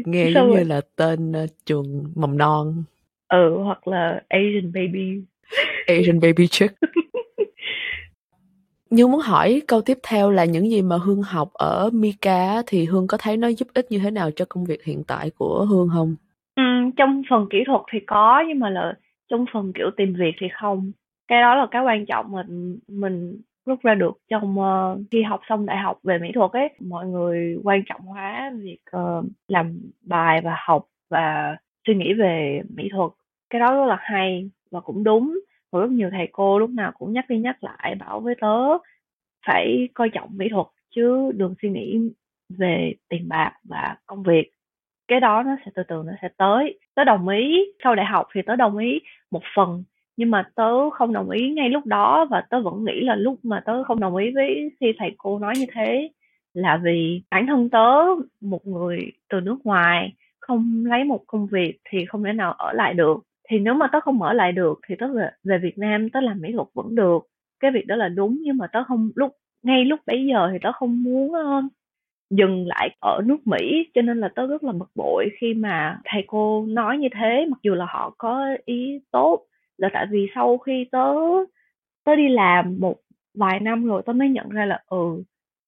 nghe 0.05 0.31
giống 0.31 0.49
như 0.49 0.63
là 0.63 0.81
tên 0.95 1.31
uh, 1.31 1.49
trường 1.65 2.03
mầm 2.15 2.37
non. 2.37 2.83
Ừ 3.27 3.57
hoặc 3.63 3.87
là 3.87 4.21
Asian 4.29 4.71
baby. 4.73 5.21
Asian 5.87 6.19
baby 6.19 6.47
chick 6.47 6.75
như 8.89 9.07
muốn 9.07 9.19
hỏi 9.19 9.61
câu 9.67 9.81
tiếp 9.81 9.97
theo 10.09 10.31
là 10.31 10.45
những 10.45 10.69
gì 10.69 10.81
mà 10.81 10.97
Hương 11.05 11.21
học 11.21 11.49
ở 11.53 11.89
Mika 11.93 12.61
thì 12.67 12.85
Hương 12.85 13.07
có 13.07 13.17
thấy 13.21 13.37
nó 13.37 13.47
giúp 13.47 13.67
ích 13.73 13.85
như 13.89 13.99
thế 13.99 14.11
nào 14.11 14.29
cho 14.35 14.45
công 14.49 14.65
việc 14.65 14.83
hiện 14.83 15.03
tại 15.07 15.31
của 15.37 15.65
Hương 15.69 15.89
không? 15.93 16.15
Ừ, 16.55 16.63
trong 16.97 17.21
phần 17.29 17.47
kỹ 17.49 17.57
thuật 17.67 17.81
thì 17.91 17.99
có 18.07 18.43
nhưng 18.47 18.59
mà 18.59 18.69
là 18.69 18.93
trong 19.29 19.45
phần 19.53 19.73
kiểu 19.75 19.89
tìm 19.97 20.13
việc 20.13 20.31
thì 20.39 20.47
không. 20.61 20.91
Cái 21.27 21.41
đó 21.41 21.55
là 21.55 21.67
cái 21.71 21.81
quan 21.83 22.05
trọng 22.05 22.31
mình 22.31 22.79
mình 22.87 23.41
rút 23.65 23.79
ra 23.83 23.95
được 23.95 24.11
trong 24.29 24.59
uh, 24.59 24.99
khi 25.11 25.23
học 25.23 25.41
xong 25.49 25.65
đại 25.65 25.77
học 25.77 25.99
về 26.03 26.17
mỹ 26.17 26.27
thuật 26.33 26.51
ấy 26.51 26.69
mọi 26.79 27.05
người 27.05 27.57
quan 27.63 27.81
trọng 27.89 28.01
hóa 28.01 28.51
việc 28.61 28.79
uh, 28.97 29.25
làm 29.47 29.79
bài 30.05 30.41
và 30.43 30.55
học 30.67 30.85
và 31.09 31.55
suy 31.87 31.95
nghĩ 31.95 32.13
về 32.13 32.61
mỹ 32.75 32.89
thuật 32.91 33.11
cái 33.49 33.59
đó 33.59 33.73
rất 33.75 33.85
là 33.85 33.97
hay 33.99 34.49
và 34.71 34.79
cũng 34.79 35.03
đúng 35.03 35.39
và 35.71 35.79
rất 35.79 35.91
nhiều 35.91 36.09
thầy 36.11 36.29
cô 36.31 36.59
lúc 36.59 36.69
nào 36.69 36.91
cũng 36.97 37.13
nhắc 37.13 37.25
đi 37.29 37.39
nhắc 37.39 37.63
lại, 37.63 37.95
bảo 37.99 38.19
với 38.19 38.35
tớ 38.41 38.77
phải 39.47 39.89
coi 39.93 40.09
trọng 40.09 40.29
mỹ 40.37 40.47
thuật 40.51 40.67
chứ 40.95 41.31
đừng 41.35 41.55
suy 41.61 41.69
nghĩ 41.69 41.99
về 42.49 42.93
tiền 43.09 43.29
bạc 43.29 43.53
và 43.63 43.97
công 44.05 44.23
việc. 44.23 44.51
Cái 45.07 45.19
đó 45.19 45.43
nó 45.43 45.55
sẽ 45.65 45.71
từ 45.75 45.83
từ 45.87 46.03
nó 46.05 46.13
sẽ 46.21 46.29
tới. 46.37 46.79
Tớ 46.95 47.03
đồng 47.03 47.27
ý, 47.27 47.65
sau 47.83 47.95
đại 47.95 48.05
học 48.05 48.27
thì 48.33 48.41
tớ 48.41 48.55
đồng 48.55 48.77
ý 48.77 48.99
một 49.31 49.41
phần, 49.55 49.83
nhưng 50.17 50.31
mà 50.31 50.49
tớ 50.55 50.89
không 50.89 51.13
đồng 51.13 51.29
ý 51.29 51.51
ngay 51.51 51.69
lúc 51.69 51.85
đó 51.85 52.25
và 52.29 52.41
tớ 52.49 52.61
vẫn 52.61 52.85
nghĩ 52.85 53.01
là 53.01 53.15
lúc 53.15 53.39
mà 53.43 53.63
tớ 53.65 53.83
không 53.83 53.99
đồng 53.99 54.15
ý 54.15 54.31
với 54.35 54.71
khi 54.79 54.93
thầy 54.97 55.11
cô 55.17 55.39
nói 55.39 55.53
như 55.57 55.65
thế 55.73 56.09
là 56.53 56.79
vì 56.83 57.21
bản 57.31 57.47
thân 57.47 57.69
tớ, 57.69 57.95
một 58.41 58.67
người 58.67 59.11
từ 59.29 59.39
nước 59.39 59.57
ngoài, 59.63 60.13
không 60.39 60.85
lấy 60.85 61.03
một 61.03 61.23
công 61.27 61.47
việc 61.47 61.79
thì 61.89 62.05
không 62.05 62.23
thể 62.23 62.33
nào 62.33 62.53
ở 62.53 62.73
lại 62.73 62.93
được 62.93 63.17
thì 63.49 63.59
nếu 63.59 63.73
mà 63.73 63.87
tớ 63.91 63.99
không 63.99 64.17
mở 64.17 64.33
lại 64.33 64.51
được 64.51 64.79
thì 64.87 64.95
tớ 64.99 65.07
về, 65.13 65.29
về 65.43 65.57
Việt 65.57 65.77
Nam 65.77 66.09
tớ 66.09 66.19
làm 66.21 66.41
mỹ 66.41 66.51
thuật 66.53 66.67
vẫn 66.73 66.95
được. 66.95 67.19
Cái 67.59 67.71
việc 67.71 67.87
đó 67.87 67.95
là 67.95 68.09
đúng 68.09 68.37
nhưng 68.41 68.57
mà 68.57 68.67
tớ 68.67 68.83
không 68.83 69.11
lúc 69.15 69.37
ngay 69.63 69.85
lúc 69.85 69.99
bấy 70.07 70.25
giờ 70.25 70.49
thì 70.51 70.57
tớ 70.61 70.71
không 70.71 71.03
muốn 71.03 71.31
uh, 71.31 71.65
dừng 72.29 72.67
lại 72.67 72.95
ở 72.99 73.21
nước 73.25 73.47
Mỹ 73.47 73.87
cho 73.93 74.01
nên 74.01 74.19
là 74.19 74.29
tớ 74.35 74.47
rất 74.47 74.63
là 74.63 74.71
bực 74.71 74.91
bội 74.95 75.29
khi 75.39 75.53
mà 75.53 75.99
thầy 76.05 76.23
cô 76.27 76.65
nói 76.69 76.97
như 76.97 77.07
thế 77.19 77.45
mặc 77.49 77.59
dù 77.63 77.75
là 77.75 77.85
họ 77.89 78.15
có 78.17 78.47
ý 78.65 78.99
tốt 79.11 79.45
là 79.77 79.89
tại 79.93 80.05
vì 80.11 80.27
sau 80.35 80.57
khi 80.57 80.85
tớ 80.91 81.13
tớ 82.03 82.15
đi 82.15 82.29
làm 82.29 82.77
một 82.79 82.95
vài 83.33 83.59
năm 83.59 83.85
rồi 83.85 84.01
tớ 84.05 84.13
mới 84.13 84.29
nhận 84.29 84.49
ra 84.49 84.65
là 84.65 84.83
ừ 84.87 85.23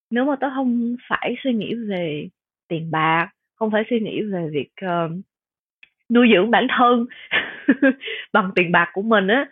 nếu 0.10 0.26
mà 0.26 0.36
tớ 0.36 0.48
không 0.56 0.96
phải 1.10 1.36
suy 1.44 1.54
nghĩ 1.54 1.74
về 1.74 2.28
tiền 2.68 2.92
bạc 2.92 3.30
không 3.56 3.72
phải 3.72 3.84
suy 3.90 4.00
nghĩ 4.00 4.22
về 4.22 4.50
việc 4.52 4.70
uh, 4.86 5.12
nuôi 6.10 6.28
dưỡng 6.34 6.52
bản 6.52 6.68
thân 6.78 7.06
bằng 8.34 8.52
tiền 8.56 8.72
bạc 8.72 8.90
của 8.94 9.02
mình 9.02 9.28
á, 9.28 9.50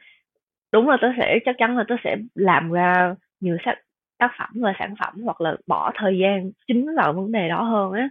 đúng 0.73 0.89
là 0.89 0.97
tớ 1.01 1.07
sẽ, 1.17 1.39
chắc 1.45 1.55
chắn 1.57 1.77
là 1.77 1.83
tớ 1.87 1.95
sẽ 2.03 2.17
làm 2.35 2.71
ra 2.71 3.15
nhiều 3.39 3.57
sách, 3.65 3.77
tác 4.17 4.31
phẩm 4.39 4.49
và 4.55 4.73
sản 4.79 4.95
phẩm 4.99 5.21
hoặc 5.23 5.41
là 5.41 5.57
bỏ 5.67 5.91
thời 5.95 6.17
gian 6.19 6.51
chính 6.67 6.95
vào 6.97 7.13
vấn 7.13 7.31
đề 7.31 7.49
đó 7.49 7.63
hơn 7.63 7.91
á. 7.93 8.09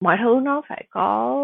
Mọi 0.00 0.16
thứ 0.22 0.40
nó 0.44 0.62
phải 0.68 0.86
có 0.90 1.36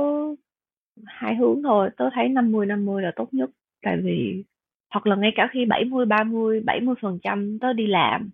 hai 1.07 1.37
hướng 1.37 1.63
thôi, 1.63 1.91
tớ 1.97 2.11
thấy 2.15 2.29
50 2.29 2.67
50 2.67 3.03
là 3.03 3.13
tốt 3.17 3.29
nhất. 3.35 3.51
Tại 3.83 3.97
vì, 4.05 4.45
hoặc 4.91 5.07
là 5.07 5.17
ngay 5.17 5.33
cả 5.37 5.49
khi 5.53 5.65
70 5.65 6.07
30 6.07 6.61
70 6.61 6.95
phần 7.03 7.19
trăm 7.23 7.59
tớ 7.59 7.73
đi 7.73 7.87
làm 7.87 8.31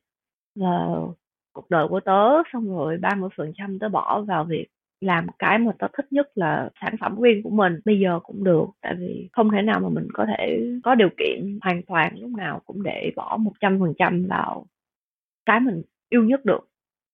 và 0.54 0.88
cuộc 1.52 1.70
đời 1.70 1.88
của 1.88 2.00
tớ, 2.00 2.42
xong 2.52 2.68
rồi 2.76 2.98
30 2.98 3.30
phần 3.36 3.52
trăm 3.56 3.78
tớ 3.78 3.88
bỏ 3.88 4.20
vào 4.22 4.44
việc 4.44 4.66
làm 5.00 5.26
cái 5.38 5.58
mà 5.58 5.72
tớ 5.78 5.88
thích 5.96 6.06
nhất 6.10 6.28
là 6.34 6.70
sản 6.80 6.94
phẩm 7.00 7.20
riêng 7.20 7.42
của 7.42 7.50
mình. 7.50 7.80
Bây 7.84 8.00
giờ 8.00 8.18
cũng 8.22 8.44
được, 8.44 8.66
tại 8.80 8.94
vì 8.98 9.28
không 9.32 9.50
thể 9.50 9.62
nào 9.62 9.80
mà 9.80 9.88
mình 9.88 10.08
có 10.12 10.26
thể 10.26 10.60
có 10.84 10.94
điều 10.94 11.08
kiện 11.18 11.58
hoàn 11.62 11.82
toàn 11.82 12.18
lúc 12.20 12.30
nào 12.36 12.60
cũng 12.66 12.82
để 12.82 13.12
bỏ 13.16 13.36
một 13.40 13.52
trăm 13.60 13.80
phần 13.80 13.94
trăm 13.98 14.26
vào 14.28 14.66
cái 15.46 15.60
mình 15.60 15.82
yêu 16.10 16.24
nhất 16.24 16.44
được. 16.44 16.68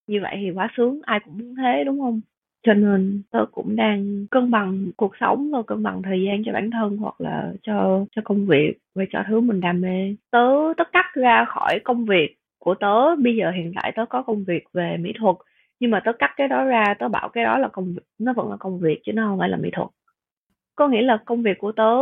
Như 0.06 0.20
vậy 0.22 0.36
thì 0.40 0.50
quá 0.50 0.68
sướng, 0.76 1.00
ai 1.02 1.20
cũng 1.24 1.38
muốn 1.38 1.54
thế, 1.56 1.84
đúng 1.84 2.00
không? 2.00 2.20
Cho 2.66 2.74
nên 2.74 3.22
tớ 3.30 3.46
cũng 3.52 3.76
đang 3.76 4.26
cân 4.30 4.50
bằng 4.50 4.86
cuộc 4.96 5.12
sống 5.20 5.50
và 5.52 5.62
cân 5.62 5.82
bằng 5.82 6.02
thời 6.02 6.22
gian 6.22 6.42
cho 6.44 6.52
bản 6.52 6.70
thân 6.70 6.96
hoặc 6.96 7.20
là 7.20 7.52
cho 7.62 8.06
cho 8.16 8.22
công 8.24 8.46
việc 8.46 8.74
và 8.94 9.04
cho 9.10 9.24
thứ 9.28 9.40
mình 9.40 9.60
đam 9.60 9.80
mê. 9.80 10.16
Tớ 10.30 10.72
tớ 10.76 10.84
cắt 10.92 11.06
ra 11.14 11.44
khỏi 11.48 11.80
công 11.84 12.04
việc 12.04 12.36
của 12.58 12.74
tớ. 12.74 13.16
Bây 13.16 13.36
giờ 13.36 13.50
hiện 13.50 13.72
tại 13.74 13.92
tớ 13.96 14.04
có 14.10 14.22
công 14.22 14.44
việc 14.44 14.64
về 14.72 14.96
mỹ 15.00 15.12
thuật 15.18 15.36
nhưng 15.84 15.90
mà 15.90 16.00
tớ 16.00 16.12
cắt 16.12 16.30
cái 16.36 16.48
đó 16.48 16.64
ra 16.64 16.94
tớ 16.98 17.08
bảo 17.08 17.28
cái 17.28 17.44
đó 17.44 17.58
là 17.58 17.68
công 17.68 17.84
việc 17.84 18.02
nó 18.18 18.32
vẫn 18.32 18.50
là 18.50 18.56
công 18.56 18.78
việc 18.78 19.00
chứ 19.06 19.12
nó 19.12 19.26
không 19.28 19.38
phải 19.38 19.48
là 19.48 19.56
mỹ 19.56 19.70
thuật. 19.72 19.88
Có 20.76 20.88
nghĩa 20.88 21.02
là 21.02 21.18
công 21.24 21.42
việc 21.42 21.58
của 21.58 21.72
tớ 21.72 21.96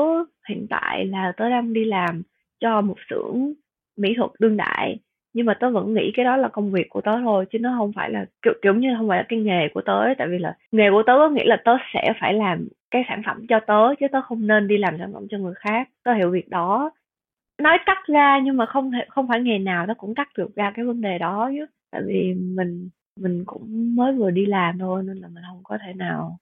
hiện 0.49 0.67
tại 0.71 1.07
là 1.07 1.33
tớ 1.37 1.51
đang 1.51 1.73
đi 1.73 1.85
làm 1.85 2.23
cho 2.61 2.81
một 2.81 2.95
xưởng 3.11 3.53
mỹ 3.97 4.15
thuật 4.17 4.31
đương 4.39 4.57
đại 4.57 4.99
nhưng 5.33 5.47
mà 5.47 5.55
tớ 5.55 5.71
vẫn 5.71 5.95
nghĩ 5.95 6.13
cái 6.15 6.25
đó 6.25 6.37
là 6.37 6.49
công 6.49 6.71
việc 6.71 6.87
của 6.91 7.01
tớ 7.01 7.21
thôi 7.21 7.47
chứ 7.53 7.59
nó 7.59 7.75
không 7.79 7.93
phải 7.93 8.11
là 8.11 8.27
kiểu, 8.43 8.53
kiểu 8.63 8.75
như 8.75 8.95
không 8.99 9.09
phải 9.09 9.19
là 9.19 9.25
cái 9.29 9.39
nghề 9.39 9.69
của 9.75 9.81
tớ 9.81 9.99
ấy. 9.99 10.15
tại 10.19 10.29
vì 10.29 10.39
là 10.39 10.57
nghề 10.73 10.91
của 10.91 11.03
tớ 11.07 11.13
có 11.19 11.29
nghĩa 11.29 11.45
là 11.45 11.57
tớ 11.65 11.77
sẽ 11.95 12.13
phải 12.21 12.35
làm 12.35 12.69
cái 12.91 13.05
sản 13.09 13.23
phẩm 13.27 13.47
cho 13.49 13.61
tớ 13.61 13.95
chứ 14.01 14.07
tớ 14.13 14.21
không 14.23 14.47
nên 14.47 14.69
đi 14.69 14.79
làm 14.79 14.99
sản 14.99 15.13
phẩm 15.13 15.27
cho 15.31 15.39
người 15.39 15.55
khác. 15.57 15.89
Tớ 16.05 16.13
hiểu 16.13 16.31
việc 16.31 16.49
đó. 16.49 16.91
Nói 17.63 17.79
cắt 17.87 17.99
ra 18.07 18.41
nhưng 18.45 18.57
mà 18.57 18.67
không 18.67 18.91
thể 18.93 19.07
không 19.09 19.29
phải 19.29 19.41
nghề 19.41 19.59
nào 19.59 19.87
nó 19.87 19.95
cũng 19.95 20.15
cắt 20.15 20.29
được 20.39 20.57
ra 20.57 20.73
cái 20.77 20.85
vấn 20.85 21.01
đề 21.01 21.19
đó 21.19 21.51
chứ. 21.57 21.67
Tại 21.91 22.03
vì 22.07 22.35
mình 22.35 22.89
mình 23.17 23.45
cũng 23.47 23.97
mới 23.97 24.13
vừa 24.13 24.31
đi 24.31 24.47
làm 24.47 24.79
thôi 24.79 25.03
nên 25.07 25.17
là 25.17 25.29
mình 25.29 25.43
không 25.49 25.61
có 25.65 25.79
thể 25.87 25.93
nào 25.93 26.39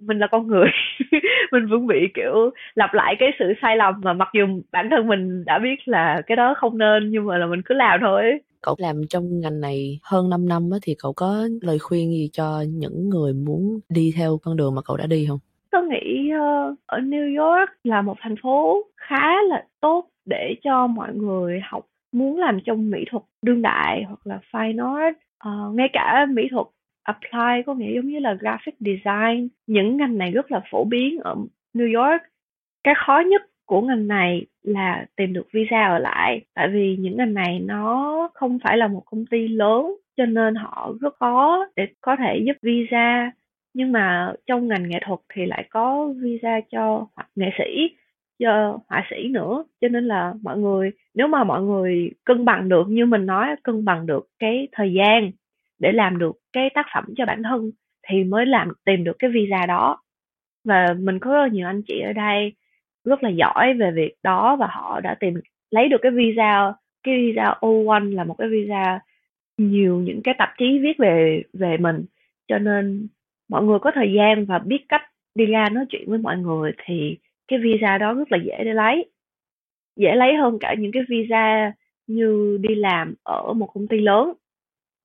mình 0.00 0.18
là 0.18 0.26
con 0.30 0.46
người. 0.46 0.68
Mình 1.52 1.66
vẫn 1.66 1.86
bị 1.86 2.08
kiểu 2.14 2.50
lặp 2.74 2.94
lại 2.94 3.16
cái 3.18 3.28
sự 3.38 3.44
sai 3.62 3.76
lầm 3.76 3.94
mà 4.02 4.12
mặc 4.12 4.28
dù 4.34 4.46
bản 4.72 4.88
thân 4.90 5.08
mình 5.08 5.44
đã 5.44 5.58
biết 5.58 5.88
là 5.88 6.22
cái 6.26 6.36
đó 6.36 6.54
không 6.56 6.78
nên 6.78 7.10
nhưng 7.10 7.26
mà 7.26 7.38
là 7.38 7.46
mình 7.46 7.62
cứ 7.64 7.74
làm 7.74 8.00
thôi. 8.02 8.22
Cậu 8.62 8.74
làm 8.78 8.96
trong 9.10 9.40
ngành 9.40 9.60
này 9.60 9.98
hơn 10.02 10.30
5 10.30 10.48
năm 10.48 10.70
á, 10.72 10.78
thì 10.82 10.94
cậu 11.02 11.12
có 11.12 11.48
lời 11.62 11.78
khuyên 11.78 12.10
gì 12.10 12.28
cho 12.32 12.64
những 12.68 13.08
người 13.08 13.32
muốn 13.32 13.80
đi 13.88 14.12
theo 14.16 14.38
con 14.42 14.56
đường 14.56 14.74
mà 14.74 14.82
cậu 14.84 14.96
đã 14.96 15.06
đi 15.06 15.26
không? 15.28 15.38
Tôi 15.70 15.82
nghĩ 15.86 16.30
uh, 16.34 16.78
ở 16.86 16.98
New 16.98 17.44
York 17.44 17.70
là 17.84 18.02
một 18.02 18.16
thành 18.20 18.34
phố 18.42 18.82
khá 18.96 19.42
là 19.48 19.64
tốt 19.80 20.08
để 20.24 20.54
cho 20.64 20.86
mọi 20.86 21.14
người 21.14 21.60
học 21.62 21.86
muốn 22.12 22.38
làm 22.38 22.58
trong 22.64 22.90
mỹ 22.90 23.04
thuật 23.10 23.22
đương 23.42 23.62
đại 23.62 24.04
hoặc 24.06 24.18
là 24.24 24.40
fine 24.52 24.94
art 24.94 25.16
uh, 25.48 25.74
ngay 25.74 25.88
cả 25.92 26.26
mỹ 26.30 26.48
thuật 26.50 26.66
apply 27.02 27.62
có 27.66 27.74
nghĩa 27.74 27.94
giống 27.94 28.08
như 28.08 28.18
là 28.18 28.34
graphic 28.34 28.74
design 28.80 29.48
những 29.66 29.96
ngành 29.96 30.18
này 30.18 30.30
rất 30.30 30.52
là 30.52 30.60
phổ 30.70 30.84
biến 30.84 31.20
ở 31.20 31.36
New 31.74 32.02
York. 32.02 32.22
Cái 32.84 32.94
khó 33.06 33.22
nhất 33.26 33.42
của 33.66 33.80
ngành 33.80 34.08
này 34.08 34.46
là 34.62 35.06
tìm 35.16 35.32
được 35.32 35.48
visa 35.52 35.86
ở 35.86 35.98
lại 35.98 36.40
tại 36.54 36.68
vì 36.68 36.96
những 37.00 37.16
ngành 37.16 37.34
này 37.34 37.58
nó 37.58 38.28
không 38.34 38.58
phải 38.64 38.76
là 38.76 38.88
một 38.88 39.02
công 39.06 39.26
ty 39.26 39.48
lớn 39.48 39.94
cho 40.16 40.26
nên 40.26 40.54
họ 40.54 40.92
rất 41.00 41.14
khó 41.14 41.66
để 41.76 41.86
có 42.00 42.16
thể 42.16 42.42
giúp 42.46 42.56
visa. 42.62 43.30
Nhưng 43.74 43.92
mà 43.92 44.32
trong 44.46 44.68
ngành 44.68 44.88
nghệ 44.88 44.98
thuật 45.06 45.20
thì 45.34 45.46
lại 45.46 45.68
có 45.70 46.12
visa 46.16 46.60
cho 46.70 47.06
nghệ 47.36 47.50
sĩ 47.58 47.96
cho 48.40 48.78
họa 48.88 49.06
sĩ 49.10 49.28
nữa. 49.28 49.64
Cho 49.80 49.88
nên 49.88 50.04
là 50.04 50.34
mọi 50.42 50.58
người, 50.58 50.90
nếu 51.14 51.28
mà 51.28 51.44
mọi 51.44 51.62
người 51.62 52.10
cân 52.24 52.44
bằng 52.44 52.68
được, 52.68 52.88
như 52.88 53.06
mình 53.06 53.26
nói, 53.26 53.48
cân 53.62 53.84
bằng 53.84 54.06
được 54.06 54.28
cái 54.38 54.68
thời 54.72 54.92
gian 54.92 55.30
để 55.78 55.92
làm 55.92 56.18
được 56.18 56.36
cái 56.52 56.70
tác 56.74 56.86
phẩm 56.94 57.04
cho 57.16 57.26
bản 57.26 57.42
thân 57.42 57.70
thì 58.08 58.24
mới 58.24 58.46
làm, 58.46 58.72
tìm 58.84 59.04
được 59.04 59.16
cái 59.18 59.30
visa 59.30 59.66
đó. 59.66 60.02
Và 60.64 60.94
mình 60.98 61.18
có 61.18 61.30
rất 61.32 61.42
là 61.42 61.48
nhiều 61.48 61.66
anh 61.66 61.82
chị 61.88 62.00
ở 62.00 62.12
đây 62.12 62.52
rất 63.04 63.22
là 63.22 63.30
giỏi 63.30 63.74
về 63.74 63.90
việc 63.90 64.14
đó 64.22 64.56
và 64.56 64.66
họ 64.70 65.00
đã 65.00 65.14
tìm, 65.20 65.34
lấy 65.70 65.88
được 65.88 65.98
cái 66.02 66.12
visa 66.12 66.72
cái 67.02 67.16
visa 67.16 67.54
O1 67.60 68.14
là 68.14 68.24
một 68.24 68.34
cái 68.38 68.48
visa 68.48 69.00
nhiều 69.58 70.00
những 70.00 70.22
cái 70.22 70.34
tạp 70.38 70.48
chí 70.58 70.78
viết 70.78 70.98
về 70.98 71.42
về 71.52 71.76
mình. 71.76 72.04
Cho 72.48 72.58
nên 72.58 73.08
mọi 73.48 73.62
người 73.62 73.78
có 73.78 73.90
thời 73.94 74.12
gian 74.12 74.44
và 74.44 74.58
biết 74.58 74.84
cách 74.88 75.02
đi 75.34 75.46
ra 75.46 75.68
nói 75.68 75.84
chuyện 75.88 76.10
với 76.10 76.18
mọi 76.18 76.38
người 76.38 76.72
thì 76.84 77.18
cái 77.50 77.58
visa 77.58 77.98
đó 77.98 78.14
rất 78.14 78.32
là 78.32 78.38
dễ 78.44 78.64
để 78.64 78.74
lấy 78.74 79.10
dễ 79.96 80.14
lấy 80.14 80.34
hơn 80.34 80.58
cả 80.60 80.74
những 80.78 80.92
cái 80.92 81.02
visa 81.08 81.72
như 82.06 82.58
đi 82.60 82.74
làm 82.74 83.14
ở 83.22 83.52
một 83.52 83.66
công 83.74 83.88
ty 83.88 84.00
lớn. 84.00 84.32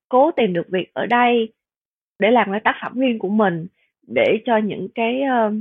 Cố 0.10 0.32
tìm 0.32 0.54
được 0.54 0.68
việc 0.70 0.94
ở 0.94 1.06
đây 1.06 1.54
để 2.20 2.32
làm 2.32 2.52
cái 2.52 2.60
tác 2.60 2.76
phẩm 2.82 3.00
riêng 3.00 3.20
của 3.20 3.30
mình 3.30 3.68
để 4.08 4.38
cho 4.46 4.58
những 4.58 4.88
cái 4.96 5.22
uh, 5.22 5.54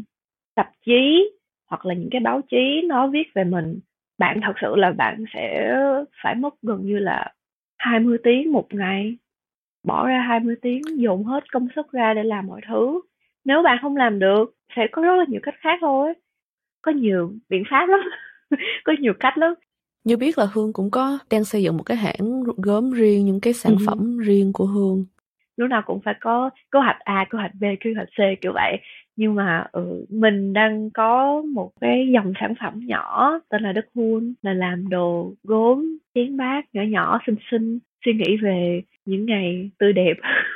tạp 0.55 0.71
chí 0.87 1.31
hoặc 1.71 1.87
là 1.87 1.95
những 1.95 2.09
cái 2.11 2.21
báo 2.21 2.41
chí 2.51 2.83
nó 2.89 3.07
viết 3.07 3.29
về 3.35 3.45
mình. 3.45 3.79
Bạn 4.19 4.41
thật 4.43 4.55
sự 4.61 4.77
là 4.77 4.93
bạn 4.93 5.25
sẽ 5.35 5.75
phải 6.23 6.35
mất 6.35 6.55
gần 6.63 6.87
như 6.87 6.99
là 6.99 7.33
20 7.79 8.19
tiếng 8.25 8.53
một 8.53 8.67
ngày 8.75 9.17
bỏ 9.85 10.09
ra 10.09 10.21
20 10.21 10.57
tiếng 10.63 10.83
dồn 10.97 11.25
hết 11.25 11.53
công 11.53 11.69
sức 11.77 11.93
ra 11.93 12.15
để 12.15 12.23
làm 12.25 12.47
mọi 12.47 12.61
thứ. 12.69 13.01
Nếu 13.45 13.63
bạn 13.63 13.79
không 13.83 13.97
làm 13.97 14.19
được 14.19 14.55
sẽ 14.77 14.87
có 14.93 15.03
rất 15.03 15.17
là 15.17 15.25
nhiều 15.29 15.41
cách 15.43 15.55
khác 15.59 15.79
thôi 15.81 16.15
có 16.85 16.93
nhiều 16.93 17.33
biện 17.49 17.63
pháp 17.71 17.87
lắm 17.87 18.01
có 18.85 18.93
nhiều 19.01 19.13
cách 19.21 19.39
lắm 19.39 19.55
như 20.05 20.17
biết 20.17 20.39
là 20.39 20.47
hương 20.53 20.73
cũng 20.73 20.91
có 20.91 21.19
đang 21.31 21.45
xây 21.45 21.63
dựng 21.63 21.77
một 21.77 21.83
cái 21.83 21.97
hãng 21.97 22.43
gốm 22.57 22.91
riêng 22.91 23.27
những 23.27 23.41
cái 23.41 23.53
sản 23.53 23.77
ừ. 23.79 23.85
phẩm 23.87 24.19
riêng 24.19 24.53
của 24.53 24.67
hương 24.67 25.05
lúc 25.57 25.71
nào 25.71 25.83
cũng 25.87 26.01
phải 26.01 26.15
có 26.21 26.51
kế 26.73 26.79
hoạch 26.79 26.99
A, 26.99 27.25
kế 27.31 27.39
hoạch 27.39 27.55
B, 27.61 27.65
kế 27.81 27.95
hoạch 27.95 28.09
C 28.09 28.41
kiểu 28.41 28.53
vậy. 28.53 28.79
Nhưng 29.17 29.35
mà 29.35 29.67
ừ, 29.73 30.07
mình 30.09 30.53
đang 30.53 30.91
có 30.91 31.43
một 31.55 31.71
cái 31.81 32.09
dòng 32.15 32.33
sản 32.41 32.55
phẩm 32.61 32.81
nhỏ 32.87 33.39
tên 33.49 33.63
là 33.63 33.73
Đất 33.73 33.87
Hun 33.95 34.35
là 34.43 34.55
làm 34.55 34.89
đồ 34.89 35.35
gốm, 35.43 35.99
chén 36.15 36.37
bát 36.37 36.63
nhỏ 36.73 36.83
nhỏ 36.83 37.21
xinh 37.27 37.37
xinh, 37.51 37.79
suy 38.05 38.13
nghĩ 38.13 38.37
về 38.43 38.83
những 39.05 39.27
ngày 39.27 39.71
tươi 39.79 39.93
đẹp. 39.93 40.15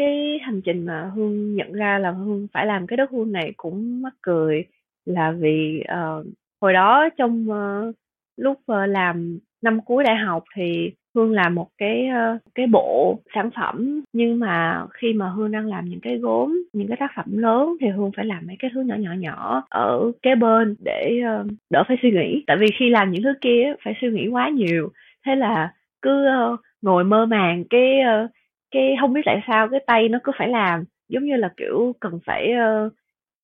cái 0.00 0.38
hành 0.42 0.60
trình 0.60 0.86
mà 0.86 1.10
Hương 1.14 1.54
nhận 1.54 1.72
ra 1.72 1.98
là 1.98 2.10
Hương 2.10 2.46
phải 2.52 2.66
làm 2.66 2.86
cái 2.86 2.96
đất 2.96 3.10
hương 3.10 3.32
này 3.32 3.52
cũng 3.56 4.02
mắc 4.02 4.14
cười 4.22 4.64
là 5.06 5.30
vì 5.30 5.84
uh, 5.92 6.26
hồi 6.60 6.72
đó 6.72 7.08
trong 7.18 7.46
uh, 7.50 7.94
lúc 8.36 8.58
uh, 8.72 8.88
làm 8.88 9.38
năm 9.62 9.80
cuối 9.80 10.04
đại 10.04 10.16
học 10.16 10.44
thì 10.56 10.90
Hương 11.14 11.32
làm 11.32 11.54
một 11.54 11.68
cái 11.78 12.08
uh, 12.08 12.40
cái 12.54 12.66
bộ 12.66 13.18
sản 13.34 13.50
phẩm. 13.56 14.00
Nhưng 14.12 14.38
mà 14.38 14.86
khi 14.90 15.12
mà 15.12 15.28
Hương 15.28 15.50
đang 15.50 15.66
làm 15.66 15.84
những 15.84 16.00
cái 16.00 16.16
gốm 16.18 16.62
những 16.72 16.88
cái 16.88 16.96
tác 17.00 17.10
phẩm 17.16 17.38
lớn 17.38 17.76
thì 17.80 17.88
Hương 17.88 18.10
phải 18.16 18.24
làm 18.24 18.46
mấy 18.46 18.56
cái 18.58 18.70
thứ 18.74 18.80
nhỏ 18.82 18.94
nhỏ 18.94 19.12
nhỏ 19.12 19.62
ở 19.70 20.12
kế 20.22 20.34
bên 20.34 20.76
để 20.84 21.20
uh, 21.40 21.46
đỡ 21.70 21.82
phải 21.88 21.96
suy 22.02 22.10
nghĩ. 22.10 22.44
Tại 22.46 22.56
vì 22.60 22.66
khi 22.78 22.90
làm 22.90 23.10
những 23.10 23.22
thứ 23.22 23.34
kia 23.40 23.74
phải 23.84 23.94
suy 24.00 24.10
nghĩ 24.10 24.28
quá 24.28 24.48
nhiều. 24.48 24.88
Thế 25.26 25.34
là 25.36 25.72
cứ 26.02 26.26
uh, 26.52 26.60
ngồi 26.82 27.04
mơ 27.04 27.26
màng 27.26 27.64
cái 27.70 27.98
uh, 28.24 28.30
cái 28.70 28.96
không 29.00 29.12
biết 29.12 29.20
tại 29.24 29.42
sao 29.46 29.68
cái 29.68 29.80
tay 29.86 30.08
nó 30.08 30.18
cứ 30.24 30.32
phải 30.38 30.48
làm 30.48 30.84
giống 31.08 31.24
như 31.24 31.36
là 31.36 31.50
kiểu 31.56 31.92
cần 32.00 32.18
phải 32.26 32.52
uh, 32.86 32.92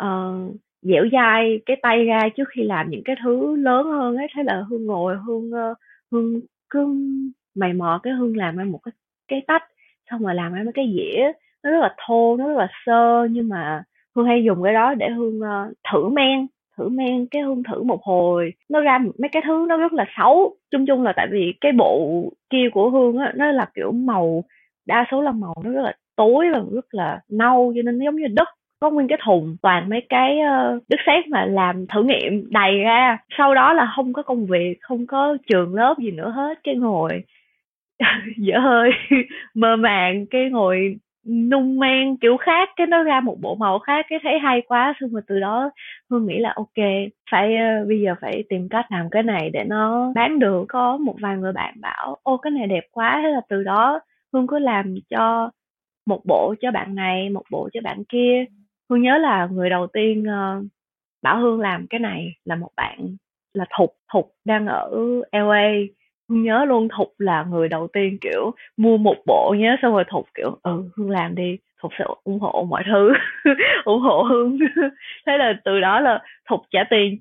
uh, 0.05 0.57
dẻo 0.83 1.05
dai 1.13 1.61
cái 1.67 1.77
tay 1.83 2.05
ra 2.05 2.29
trước 2.37 2.49
khi 2.49 2.63
làm 2.63 2.91
những 2.91 3.03
cái 3.05 3.17
thứ 3.25 3.57
lớn 3.57 3.87
hơn 3.87 4.17
ấy. 4.17 4.27
Thế 4.37 4.43
là 4.43 4.65
hương 4.69 4.87
ngồi 4.87 5.17
hương 5.27 5.51
uh, 5.51 5.77
hương 6.13 6.41
cứ 6.71 6.87
mày 7.55 7.73
mò 7.73 8.01
cái 8.03 8.13
hương 8.13 8.37
làm 8.37 8.57
ra 8.57 8.65
một 8.65 8.79
cái 8.85 8.93
cái 9.29 9.43
tách 9.47 9.65
xong 10.11 10.23
rồi 10.23 10.35
làm 10.35 10.53
ra 10.53 10.63
mấy 10.63 10.73
cái 10.73 10.93
dĩa. 10.97 11.33
Nó 11.65 11.71
rất 11.71 11.81
là 11.81 11.95
thô 12.07 12.37
nó 12.39 12.49
rất 12.49 12.57
là 12.59 12.69
sơ 12.87 13.29
nhưng 13.31 13.49
mà 13.49 13.83
hương 14.17 14.27
hay 14.27 14.45
dùng 14.45 14.63
cái 14.63 14.75
đó 14.75 14.95
để 14.95 15.11
hương 15.11 15.41
uh, 15.41 15.75
thử 15.93 16.09
men 16.09 16.47
thử 16.79 16.89
men 16.89 17.27
cái 17.31 17.43
hương 17.43 17.63
thử 17.63 17.83
một 17.83 18.03
hồi. 18.03 18.53
Nó 18.69 18.81
ra 18.81 18.99
mấy 18.99 19.29
cái 19.33 19.43
thứ 19.47 19.67
nó 19.69 19.77
rất 19.77 19.93
là 19.93 20.05
xấu. 20.19 20.57
Chung 20.71 20.87
chung 20.87 21.03
là 21.03 21.13
tại 21.17 21.27
vì 21.31 21.55
cái 21.61 21.73
bộ 21.73 22.23
kia 22.51 22.69
của 22.73 22.91
hương 22.91 23.19
á 23.19 23.33
nó 23.37 23.53
là 23.53 23.67
kiểu 23.75 23.93
màu 23.93 24.45
đa 24.87 25.07
số 25.11 25.23
là 25.23 25.33
màu 25.33 25.55
nó 25.65 25.71
rất 25.71 25.83
là 25.83 25.93
tối 26.17 26.47
và 26.53 26.61
rất 26.75 26.95
là 26.95 27.21
nâu 27.31 27.73
cho 27.77 27.83
nên 27.83 27.99
nó 27.99 28.05
giống 28.05 28.17
như 28.17 28.27
đất 28.29 28.49
có 28.81 28.91
nguyên 28.91 29.09
cái 29.09 29.19
thùng 29.25 29.57
toàn 29.63 29.89
mấy 29.89 30.07
cái 30.09 30.39
uh, 30.39 30.83
đất 30.89 31.01
sét 31.07 31.29
mà 31.29 31.47
làm 31.47 31.87
thử 31.87 32.03
nghiệm 32.03 32.51
đầy 32.51 32.79
ra. 32.79 33.19
Sau 33.39 33.55
đó 33.55 33.73
là 33.73 33.93
không 33.97 34.13
có 34.13 34.23
công 34.23 34.47
việc 34.47 34.79
không 34.81 35.07
có 35.07 35.37
trường 35.49 35.75
lớp 35.75 35.95
gì 35.99 36.11
nữa 36.11 36.31
hết 36.31 36.59
cái 36.65 36.75
ngồi 36.75 37.23
dở 38.39 38.59
hơi 38.59 38.91
mơ 39.55 39.77
màng 39.77 40.27
cái 40.27 40.51
ngồi 40.51 40.97
nung 41.27 41.79
men 41.79 42.17
kiểu 42.17 42.37
khác 42.37 42.69
cái 42.77 42.87
nó 42.87 43.03
ra 43.03 43.21
một 43.21 43.37
bộ 43.41 43.55
màu 43.55 43.79
khác 43.79 44.07
cái 44.09 44.19
thấy 44.23 44.39
hay 44.39 44.63
quá. 44.69 44.95
Xong 45.01 45.11
rồi 45.11 45.23
từ 45.27 45.41
đó 45.41 45.71
hương 46.11 46.27
nghĩ 46.27 46.39
là 46.39 46.53
ok 46.57 46.85
phải 47.31 47.55
uh, 47.55 47.89
bây 47.89 48.01
giờ 48.01 48.15
phải 48.21 48.45
tìm 48.49 48.69
cách 48.69 48.87
làm 48.91 49.11
cái 49.11 49.23
này 49.23 49.51
để 49.53 49.65
nó 49.65 50.13
bán 50.15 50.39
được. 50.39 50.65
Có 50.69 50.97
một 50.97 51.15
vài 51.21 51.37
người 51.37 51.53
bạn 51.53 51.75
bảo 51.81 52.17
ô 52.23 52.37
cái 52.37 52.51
này 52.51 52.67
đẹp 52.67 52.85
quá. 52.93 53.21
Thế 53.23 53.29
là 53.29 53.41
từ 53.49 53.63
đó 53.63 54.01
hương 54.33 54.47
cứ 54.47 54.59
làm 54.59 54.95
cho 55.11 55.51
một 56.07 56.21
bộ 56.25 56.55
cho 56.61 56.71
bạn 56.71 56.95
này 56.95 57.31
một 57.31 57.45
bộ 57.51 57.69
cho 57.73 57.81
bạn 57.85 58.05
kia. 58.05 58.45
Hương 58.91 59.03
nhớ 59.03 59.19
là 59.19 59.47
người 59.53 59.71
đầu 59.71 59.87
tiên 59.87 60.23
uh, 60.23 60.67
bảo 61.23 61.41
hương 61.41 61.61
làm 61.61 61.87
cái 61.91 62.01
này 62.01 62.33
là 62.45 62.57
một 62.57 62.71
bạn 62.77 63.17
là 63.55 63.65
thục. 63.79 63.97
Thục 64.13 64.35
đang 64.45 64.67
ở 64.67 64.91
la 65.33 65.41
hương 66.29 66.43
nhớ 66.43 66.65
luôn 66.65 66.89
thục 66.97 67.15
là 67.19 67.45
người 67.51 67.69
đầu 67.69 67.89
tiên 67.93 68.19
kiểu 68.21 68.51
mua 68.77 68.97
một 68.97 69.17
bộ 69.27 69.55
nhớ 69.59 69.77
xong 69.83 69.93
rồi 69.93 70.05
thục 70.11 70.29
kiểu 70.35 70.59
ừ 70.63 70.91
hương 70.97 71.11
làm 71.11 71.35
đi 71.35 71.59
thục 71.83 71.93
sẽ 71.99 72.05
ủng 72.25 72.41
hộ 72.41 72.67
mọi 72.71 72.83
thứ 72.87 73.13
ủng 73.85 74.01
hộ 74.01 74.23
hương. 74.23 74.59
Thế 75.27 75.39
là 75.39 75.53
từ 75.65 75.81
đó 75.81 76.01
là 76.01 76.23
thục 76.49 76.61
trả 76.71 76.85
tiền. 76.91 77.19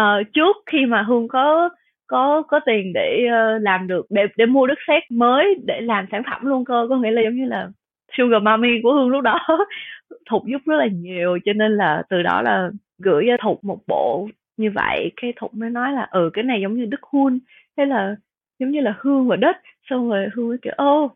Uh, 0.00 0.32
trước 0.34 0.56
khi 0.66 0.86
mà 0.86 1.02
hương 1.02 1.28
có 1.28 1.68
có 2.08 2.42
có 2.48 2.60
tiền 2.66 2.92
để 2.92 3.26
uh, 3.26 3.62
làm 3.62 3.86
được 3.86 4.06
để 4.10 4.22
để 4.36 4.46
mua 4.46 4.66
đất 4.66 4.78
sét 4.86 5.02
mới 5.10 5.54
để 5.66 5.80
làm 5.80 6.06
sản 6.10 6.22
phẩm 6.30 6.46
luôn 6.46 6.64
cơ. 6.64 6.86
Có 6.88 6.96
nghĩa 6.96 7.10
là 7.10 7.22
giống 7.22 7.36
như 7.36 7.44
là 7.44 7.68
sugar 8.16 8.42
mommy 8.42 8.68
của 8.82 8.92
hương 8.92 9.08
lúc 9.08 9.22
đó 9.22 9.38
thục 10.30 10.46
giúp 10.46 10.62
rất 10.66 10.76
là 10.76 10.86
nhiều 10.86 11.38
cho 11.44 11.52
nên 11.52 11.76
là 11.76 12.02
từ 12.10 12.22
đó 12.22 12.42
là 12.42 12.70
gửi 12.98 13.28
ờ, 13.28 13.36
cho 13.36 13.42
thục 13.42 13.64
một 13.64 13.78
bộ 13.86 14.28
như 14.56 14.70
vậy. 14.74 15.12
Cái 15.16 15.32
thục 15.36 15.54
mới 15.54 15.70
nói 15.70 15.92
là 15.92 16.08
ừ 16.10 16.30
cái 16.34 16.44
này 16.44 16.60
giống 16.62 16.74
như 16.74 16.84
đức 16.86 17.02
hun 17.02 17.38
thế 17.76 17.86
là 17.86 18.16
giống 18.58 18.70
như 18.70 18.80
là 18.80 18.94
hương 18.98 19.28
và 19.28 19.36
đất. 19.36 19.56
Xong 19.90 20.10
rồi 20.10 20.28
hương 20.34 20.48
mới 20.48 20.58
kiểu 20.62 20.74
ô 20.76 21.10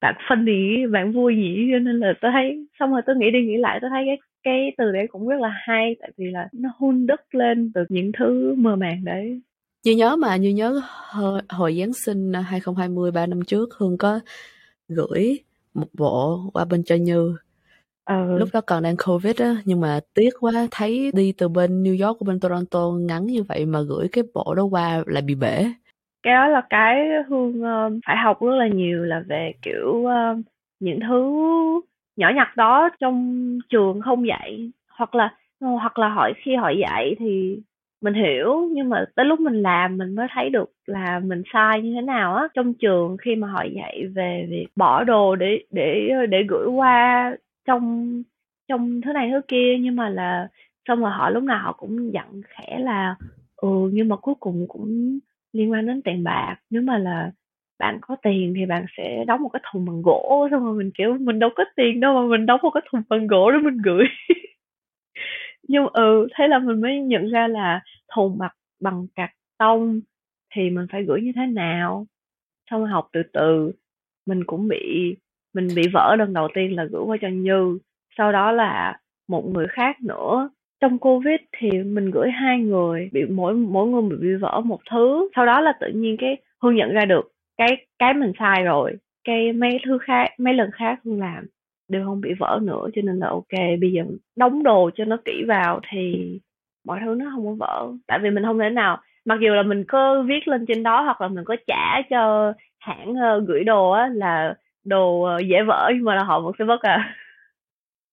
bạn 0.00 0.14
phân 0.28 0.44
gì 0.44 0.86
bạn 0.86 1.12
vui 1.12 1.36
nhỉ 1.36 1.68
cho 1.72 1.78
nên 1.78 2.00
là 2.00 2.12
tôi 2.20 2.30
thấy 2.32 2.66
xong 2.80 2.92
rồi 2.92 3.02
tôi 3.06 3.16
nghĩ 3.16 3.30
đi 3.30 3.42
nghĩ 3.46 3.56
lại 3.56 3.78
tôi 3.82 3.90
thấy 3.90 4.04
cái 4.06 4.18
cái 4.42 4.72
từ 4.78 4.92
đấy 4.92 5.06
cũng 5.10 5.28
rất 5.28 5.40
là 5.40 5.50
hay. 5.54 5.96
Tại 6.00 6.10
vì 6.18 6.26
là 6.30 6.48
nó 6.54 6.70
hun 6.78 7.06
đất 7.06 7.34
lên 7.34 7.72
từ 7.74 7.84
những 7.88 8.12
thứ 8.12 8.54
mơ 8.58 8.76
màng 8.76 9.04
đấy 9.04 9.40
như 9.84 9.92
nhớ 9.92 10.16
mà 10.16 10.36
như 10.36 10.48
nhớ 10.50 10.80
hồi, 11.10 11.40
hồi 11.48 11.76
Giáng 11.80 11.92
sinh 11.92 12.32
2020 12.32 13.10
3 13.10 13.26
năm 13.26 13.40
trước 13.46 13.74
Hương 13.78 13.98
có 13.98 14.20
gửi 14.88 15.38
một 15.74 15.88
bộ 15.98 16.40
qua 16.52 16.64
bên 16.64 16.82
cho 16.84 16.94
Như 16.94 17.36
ừ. 18.04 18.38
lúc 18.38 18.48
đó 18.52 18.60
còn 18.66 18.82
đang 18.82 18.96
covid 19.06 19.40
á 19.40 19.54
nhưng 19.64 19.80
mà 19.80 20.00
tiếc 20.14 20.30
quá 20.40 20.52
thấy 20.70 21.10
đi 21.14 21.32
từ 21.38 21.48
bên 21.48 21.82
New 21.82 22.06
York 22.06 22.18
của 22.18 22.24
bên 22.24 22.40
Toronto 22.40 22.90
ngắn 23.00 23.26
như 23.26 23.42
vậy 23.42 23.66
mà 23.66 23.80
gửi 23.88 24.08
cái 24.12 24.24
bộ 24.34 24.54
đó 24.54 24.64
qua 24.64 25.02
lại 25.06 25.22
bị 25.22 25.34
bể 25.34 25.66
cái 26.22 26.34
đó 26.34 26.46
là 26.48 26.62
cái 26.70 27.06
hương 27.28 27.62
uh, 27.62 27.92
phải 28.06 28.16
học 28.16 28.40
rất 28.40 28.54
là 28.56 28.68
nhiều 28.68 29.04
là 29.04 29.22
về 29.28 29.52
kiểu 29.62 29.88
uh, 29.88 30.38
những 30.80 31.00
thứ 31.08 31.34
nhỏ 32.16 32.30
nhặt 32.36 32.56
đó 32.56 32.88
trong 33.00 33.58
trường 33.68 34.00
không 34.00 34.26
dạy 34.28 34.70
hoặc 34.88 35.14
là 35.14 35.34
hoặc 35.60 35.98
là 35.98 36.08
hỏi 36.08 36.32
khi 36.36 36.56
họ 36.56 36.70
dạy 36.70 37.16
thì 37.18 37.58
mình 38.02 38.14
hiểu, 38.14 38.68
nhưng 38.72 38.88
mà 38.88 39.04
tới 39.16 39.24
lúc 39.26 39.40
mình 39.40 39.62
làm 39.62 39.96
mình 39.98 40.14
mới 40.14 40.26
thấy 40.34 40.50
được 40.50 40.70
là 40.86 41.18
mình 41.20 41.42
sai 41.52 41.82
như 41.82 41.94
thế 41.94 42.00
nào 42.02 42.34
á. 42.36 42.48
Trong 42.54 42.74
trường 42.74 43.16
khi 43.16 43.36
mà 43.36 43.48
họ 43.48 43.62
dạy 43.76 44.04
về 44.14 44.46
việc 44.50 44.66
bỏ 44.76 45.04
đồ 45.04 45.36
để 45.36 45.64
để 45.70 46.10
để 46.30 46.42
gửi 46.48 46.66
qua 46.68 47.36
trong 47.66 48.22
trong 48.68 49.00
thứ 49.00 49.12
này 49.12 49.30
thứ 49.32 49.40
kia, 49.48 49.76
nhưng 49.80 49.96
mà 49.96 50.08
là 50.08 50.48
xong 50.88 51.00
rồi 51.00 51.10
họ, 51.10 51.30
lúc 51.30 51.42
nào 51.44 51.58
họ 51.64 51.72
cũng 51.72 52.12
dặn 52.12 52.40
khẽ 52.48 52.78
là 52.78 53.16
ừ 53.56 53.68
nhưng 53.92 54.08
mà 54.08 54.16
cuối 54.16 54.34
cùng 54.40 54.66
cũng 54.68 55.18
liên 55.52 55.70
quan 55.72 55.86
đến 55.86 56.02
tiền 56.02 56.24
bạc. 56.24 56.56
Nếu 56.70 56.82
mà 56.82 56.98
là 56.98 57.30
bạn 57.78 57.98
có 58.02 58.16
tiền 58.22 58.54
thì 58.56 58.66
bạn 58.66 58.86
sẽ 58.96 59.24
đóng 59.26 59.42
một 59.42 59.48
cái 59.48 59.62
thùng 59.72 59.84
bằng 59.86 60.02
gỗ. 60.02 60.48
Xong 60.50 60.64
rồi 60.64 60.74
mình 60.78 60.90
kiểu 60.98 61.16
mình 61.20 61.38
đâu 61.38 61.50
có 61.56 61.64
tiền 61.76 62.00
đâu 62.00 62.14
mà 62.14 62.28
mình 62.36 62.46
đóng 62.46 62.60
một 62.62 62.70
cái 62.70 62.82
thùng 62.90 63.02
bằng 63.08 63.26
gỗ 63.26 63.50
để 63.50 63.58
mình 63.58 63.78
gửi. 63.84 64.04
nhưng 65.68 65.86
ừ 65.92 66.28
thế 66.34 66.48
là 66.48 66.58
mình 66.58 66.80
mới 66.80 67.00
nhận 67.00 67.30
ra 67.30 67.48
là 67.48 67.80
thùng 68.14 68.38
mặt 68.38 68.52
bằng 68.80 69.06
cạc 69.14 69.30
tông 69.58 70.00
thì 70.54 70.70
mình 70.70 70.86
phải 70.92 71.04
gửi 71.04 71.20
như 71.22 71.32
thế 71.36 71.46
nào. 71.46 72.06
Xong 72.70 72.86
học 72.86 73.08
từ 73.12 73.22
từ, 73.32 73.72
mình 74.26 74.44
cũng 74.44 74.68
bị, 74.68 75.16
mình 75.54 75.68
bị 75.76 75.82
vỡ 75.92 76.16
lần 76.18 76.32
đầu 76.32 76.48
tiên 76.54 76.76
là 76.76 76.84
gửi 76.84 77.02
qua 77.02 77.16
cho 77.20 77.28
Như. 77.28 77.78
Sau 78.18 78.32
đó 78.32 78.52
là 78.52 79.00
một 79.28 79.44
người 79.54 79.66
khác 79.70 79.96
nữa. 80.02 80.50
Trong 80.80 80.98
covid 80.98 81.36
thì 81.58 81.70
mình 81.70 82.10
gửi 82.10 82.30
hai 82.30 82.58
người, 82.60 83.10
bị, 83.12 83.24
mỗi 83.30 83.54
mỗi 83.54 83.88
người 83.88 84.18
bị 84.18 84.34
vỡ 84.40 84.60
một 84.64 84.80
thứ. 84.90 85.28
Sau 85.36 85.46
đó 85.46 85.60
là 85.60 85.72
tự 85.80 85.88
nhiên 85.94 86.16
cái 86.20 86.36
hương 86.62 86.76
nhận 86.76 86.92
ra 86.92 87.04
được 87.04 87.32
cái 87.56 87.86
cái 87.98 88.14
mình 88.14 88.32
sai 88.38 88.64
rồi, 88.64 88.96
cái 89.24 89.52
mấy 89.52 89.78
thứ 89.86 89.98
khác, 89.98 90.28
mấy 90.38 90.54
lần 90.54 90.70
khác 90.72 91.00
hương 91.04 91.20
làm 91.20 91.46
đều 91.88 92.04
không 92.04 92.20
bị 92.20 92.30
vỡ 92.38 92.58
nữa 92.62 92.86
cho 92.94 93.02
nên 93.04 93.18
là 93.18 93.28
ok 93.28 93.52
bây 93.80 93.92
giờ 93.92 94.02
đóng 94.36 94.62
đồ 94.62 94.90
cho 94.94 95.04
nó 95.04 95.16
kỹ 95.24 95.44
vào 95.48 95.80
thì 95.90 96.38
mọi 96.84 97.00
thứ 97.04 97.14
nó 97.14 97.30
không 97.34 97.46
có 97.46 97.54
vỡ. 97.66 97.88
Tại 98.06 98.18
vì 98.22 98.30
mình 98.30 98.44
không 98.44 98.58
thể 98.58 98.70
nào 98.70 99.00
mặc 99.24 99.38
dù 99.40 99.54
là 99.54 99.62
mình 99.62 99.84
có 99.88 100.22
viết 100.22 100.48
lên 100.48 100.66
trên 100.68 100.82
đó 100.82 101.02
hoặc 101.02 101.20
là 101.20 101.28
mình 101.28 101.44
có 101.44 101.56
trả 101.66 102.02
cho 102.10 102.52
hãng 102.78 103.10
uh, 103.10 103.48
gửi 103.48 103.64
đồ 103.64 103.90
á 103.90 104.08
là 104.12 104.54
đồ 104.84 105.36
uh, 105.36 105.40
dễ 105.46 105.62
vỡ 105.62 105.90
nhưng 105.94 106.04
mà 106.04 106.14
là 106.14 106.24
họ 106.24 106.40
vẫn 106.40 106.52
sẽ 106.58 106.64
vất 106.64 106.82
à. 106.82 107.14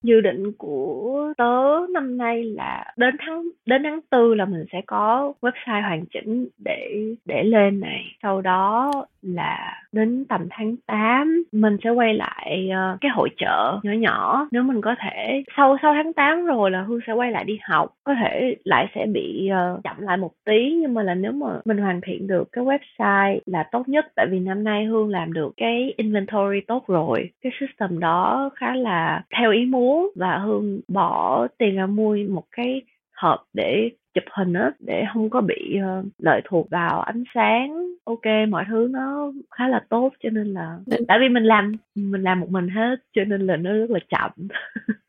Dự 0.03 0.21
định 0.21 0.51
của 0.57 1.33
tớ 1.37 1.79
năm 1.93 2.17
nay 2.17 2.43
là 2.43 2.93
đến 2.97 3.15
tháng 3.19 3.43
đến 3.65 3.83
tháng 3.83 3.99
tư 4.09 4.33
là 4.33 4.45
mình 4.45 4.65
sẽ 4.71 4.81
có 4.87 5.33
website 5.41 5.81
hoàn 5.81 6.05
chỉnh 6.05 6.47
để 6.57 7.15
để 7.25 7.43
lên 7.43 7.79
này. 7.79 8.03
Sau 8.23 8.41
đó 8.41 8.91
là 9.25 9.81
đến 9.91 10.25
tầm 10.29 10.47
tháng 10.49 10.75
8 10.87 11.43
mình 11.51 11.77
sẽ 11.83 11.89
quay 11.89 12.13
lại 12.13 12.69
uh, 12.69 13.01
cái 13.01 13.11
hội 13.11 13.29
trợ 13.37 13.79
nhỏ 13.83 13.91
nhỏ. 13.91 14.47
Nếu 14.51 14.63
mình 14.63 14.81
có 14.81 14.95
thể 14.99 15.43
sau 15.57 15.77
sau 15.81 15.93
tháng 15.93 16.13
8 16.13 16.45
rồi 16.45 16.71
là 16.71 16.81
hương 16.81 16.99
sẽ 17.07 17.13
quay 17.13 17.31
lại 17.31 17.43
đi 17.43 17.59
học. 17.63 17.89
Có 18.03 18.13
thể 18.23 18.55
lại 18.63 18.87
sẽ 18.95 19.05
bị 19.05 19.49
uh, 19.51 19.83
chậm 19.83 19.95
lại 19.99 20.17
một 20.17 20.31
tí 20.45 20.75
nhưng 20.81 20.93
mà 20.93 21.03
là 21.03 21.13
nếu 21.13 21.31
mà 21.31 21.47
mình 21.65 21.77
hoàn 21.77 22.01
thiện 22.01 22.27
được 22.27 22.47
cái 22.51 22.63
website 22.63 23.39
là 23.45 23.63
tốt 23.71 23.89
nhất. 23.89 24.05
Tại 24.15 24.27
vì 24.31 24.39
năm 24.39 24.63
nay 24.63 24.85
hương 24.85 25.09
làm 25.09 25.33
được 25.33 25.53
cái 25.57 25.93
inventory 25.97 26.61
tốt 26.67 26.87
rồi. 26.87 27.29
Cái 27.41 27.51
system 27.59 27.99
đó 27.99 28.49
khá 28.55 28.75
là 28.75 29.23
theo 29.37 29.51
ý 29.51 29.65
muốn 29.65 30.11
và 30.15 30.37
hương 30.37 30.79
bỏ 30.87 31.47
tiền 31.57 31.75
ra 31.75 31.85
mua 31.85 32.17
một 32.29 32.43
cái 32.51 32.81
hộp 33.15 33.43
để 33.53 33.89
chụp 34.13 34.23
hình 34.31 34.53
á 34.53 34.71
để 34.79 35.03
không 35.13 35.29
có 35.29 35.41
bị 35.41 35.77
uh, 35.99 36.05
lợi 36.17 36.41
thuộc 36.45 36.69
vào 36.69 37.01
ánh 37.01 37.23
sáng. 37.33 37.85
Ok 38.03 38.49
mọi 38.49 38.65
thứ 38.69 38.87
nó 38.91 39.31
khá 39.51 39.67
là 39.67 39.85
tốt 39.89 40.13
cho 40.23 40.29
nên 40.29 40.53
là 40.53 40.79
tại 41.07 41.17
vì 41.21 41.29
mình 41.29 41.43
làm 41.43 41.71
mình 41.95 42.23
làm 42.23 42.39
một 42.39 42.49
mình 42.49 42.67
hết 42.67 42.95
cho 43.13 43.23
nên 43.23 43.47
là 43.47 43.55
nó 43.55 43.73
rất 43.73 43.89
là 43.89 43.99
chậm. 44.09 44.31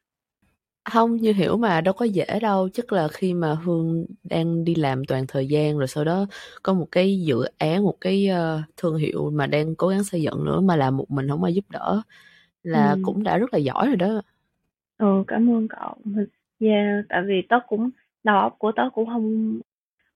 Không 0.93 1.17
như 1.17 1.33
hiểu 1.33 1.57
mà 1.57 1.81
đâu 1.81 1.95
có 1.95 2.05
dễ 2.05 2.27
đâu. 2.43 2.69
Chắc 2.73 2.93
là 2.93 3.09
khi 3.09 3.35
mà 3.35 3.55
hương 3.55 4.07
đang 4.25 4.65
đi 4.65 4.75
làm 4.75 5.05
toàn 5.05 5.25
thời 5.29 5.47
gian 5.47 5.79
rồi 5.79 5.89
sau 5.89 6.05
đó 6.05 6.27
có 6.63 6.73
một 6.73 6.87
cái 6.93 7.21
dự 7.21 7.43
án 7.59 7.85
một 7.85 7.97
cái 8.01 8.29
uh, 8.31 8.61
thương 8.77 8.97
hiệu 8.97 9.31
mà 9.31 9.47
đang 9.47 9.75
cố 9.75 9.89
gắng 9.89 10.05
xây 10.05 10.23
dựng 10.23 10.45
nữa 10.45 10.61
mà 10.61 10.77
làm 10.77 10.97
một 10.97 11.11
mình 11.11 11.29
không 11.29 11.45
ai 11.45 11.55
giúp 11.55 11.65
đỡ 11.71 12.03
là 12.63 12.91
ừ. 12.91 13.01
cũng 13.05 13.23
đã 13.23 13.39
rất 13.39 13.53
là 13.53 13.59
giỏi 13.59 13.87
rồi 13.87 13.97
đó. 13.97 14.23
Ừ 14.99 15.25
cảm 15.27 15.51
ơn 15.51 15.69
cậu 15.69 15.97
yeah 16.61 17.05
tại 17.09 17.23
vì 17.23 17.43
tớ 17.43 17.59
cũng 17.69 17.91
đầu 18.25 18.39
óc 18.39 18.57
của 18.59 18.73
tớ 18.73 18.91
cũng 18.95 19.07
không 19.07 19.59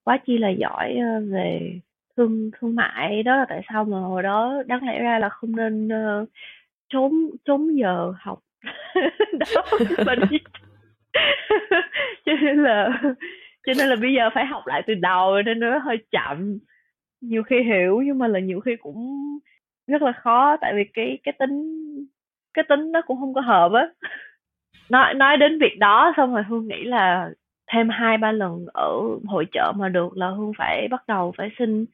quá 0.04 0.18
chi 0.26 0.38
là 0.38 0.48
giỏi 0.48 0.96
ờ, 0.96 1.20
về 1.32 1.80
thương 2.16 2.50
thương 2.58 2.74
mại. 2.74 3.22
Đó 3.22 3.36
là 3.36 3.46
tại 3.48 3.62
sao 3.68 3.84
mà 3.84 3.98
hồi 3.98 4.22
đó 4.22 4.62
đáng 4.66 4.86
lẽ 4.86 4.98
ra 4.98 5.18
là 5.18 5.28
không 5.28 5.56
nên 5.56 5.88
uh, 5.88 6.28
trốn 6.88 7.12
trốn 7.44 7.76
giờ 7.78 8.12
học. 8.18 8.38
Đó 9.38 9.62
mình 10.06 10.18
cho 12.26 12.32
nên 12.42 12.62
là 12.62 13.00
cho 13.66 13.72
nên 13.78 13.88
là 13.88 13.96
bây 13.96 14.14
giờ 14.14 14.30
phải 14.34 14.46
học 14.46 14.62
lại 14.66 14.82
từ 14.86 14.94
đầu 14.94 15.42
nên 15.42 15.60
nó 15.60 15.78
hơi 15.78 15.98
chậm. 16.10 16.58
Nhiều 17.20 17.42
khi 17.42 17.62
hiểu 17.62 18.02
nhưng 18.04 18.18
mà 18.18 18.28
là 18.28 18.38
nhiều 18.38 18.60
khi 18.60 18.76
cũng 18.76 19.18
rất 19.86 20.02
là 20.02 20.12
khó 20.12 20.56
tại 20.60 20.72
vì 20.74 20.84
cái 20.94 21.18
cái 21.22 21.34
tính 21.38 22.06
cái 22.54 22.64
tính 22.68 22.92
nó 22.92 23.02
cũng 23.06 23.20
không 23.20 23.34
có 23.34 23.40
hợp 23.40 23.72
á 23.72 23.88
nói 24.90 25.14
nói 25.14 25.36
đến 25.36 25.58
việc 25.58 25.78
đó, 25.78 26.12
xong 26.16 26.34
rồi 26.34 26.42
hương 26.48 26.68
nghĩ 26.68 26.84
là 26.84 27.30
thêm 27.72 27.88
hai, 27.88 28.18
ba 28.18 28.32
lần 28.32 28.66
ở 28.74 29.00
hội 29.26 29.46
trợ 29.52 29.72
mà 29.76 29.88
được 29.88 30.16
là 30.16 30.30
hương 30.30 30.52
phải 30.58 30.88
bắt 30.90 31.02
đầu 31.08 31.32
phải 31.38 31.50
xin 31.58 31.84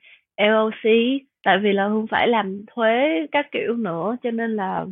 LLC 0.41 0.91
tại 1.45 1.59
vì 1.59 1.73
là 1.73 1.89
hương 1.89 2.07
phải 2.07 2.29
làm 2.29 2.65
thuế 2.67 3.27
các 3.33 3.47
kiểu 3.53 3.75
nữa, 3.77 4.17
cho 4.23 4.31
nên 4.31 4.57
là 4.57 4.87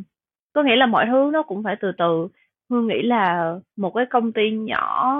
có 0.53 0.63
nghĩa 0.63 0.75
là 0.75 0.85
mọi 0.85 1.05
thứ 1.05 1.29
nó 1.33 1.43
cũng 1.43 1.63
phải 1.63 1.75
từ 1.81 1.91
từ. 1.97 2.27
Hương 2.69 2.87
nghĩ 2.87 3.01
là 3.01 3.55
một 3.77 3.91
cái 3.95 4.05
công 4.05 4.33
ty 4.33 4.51
nhỏ 4.51 5.15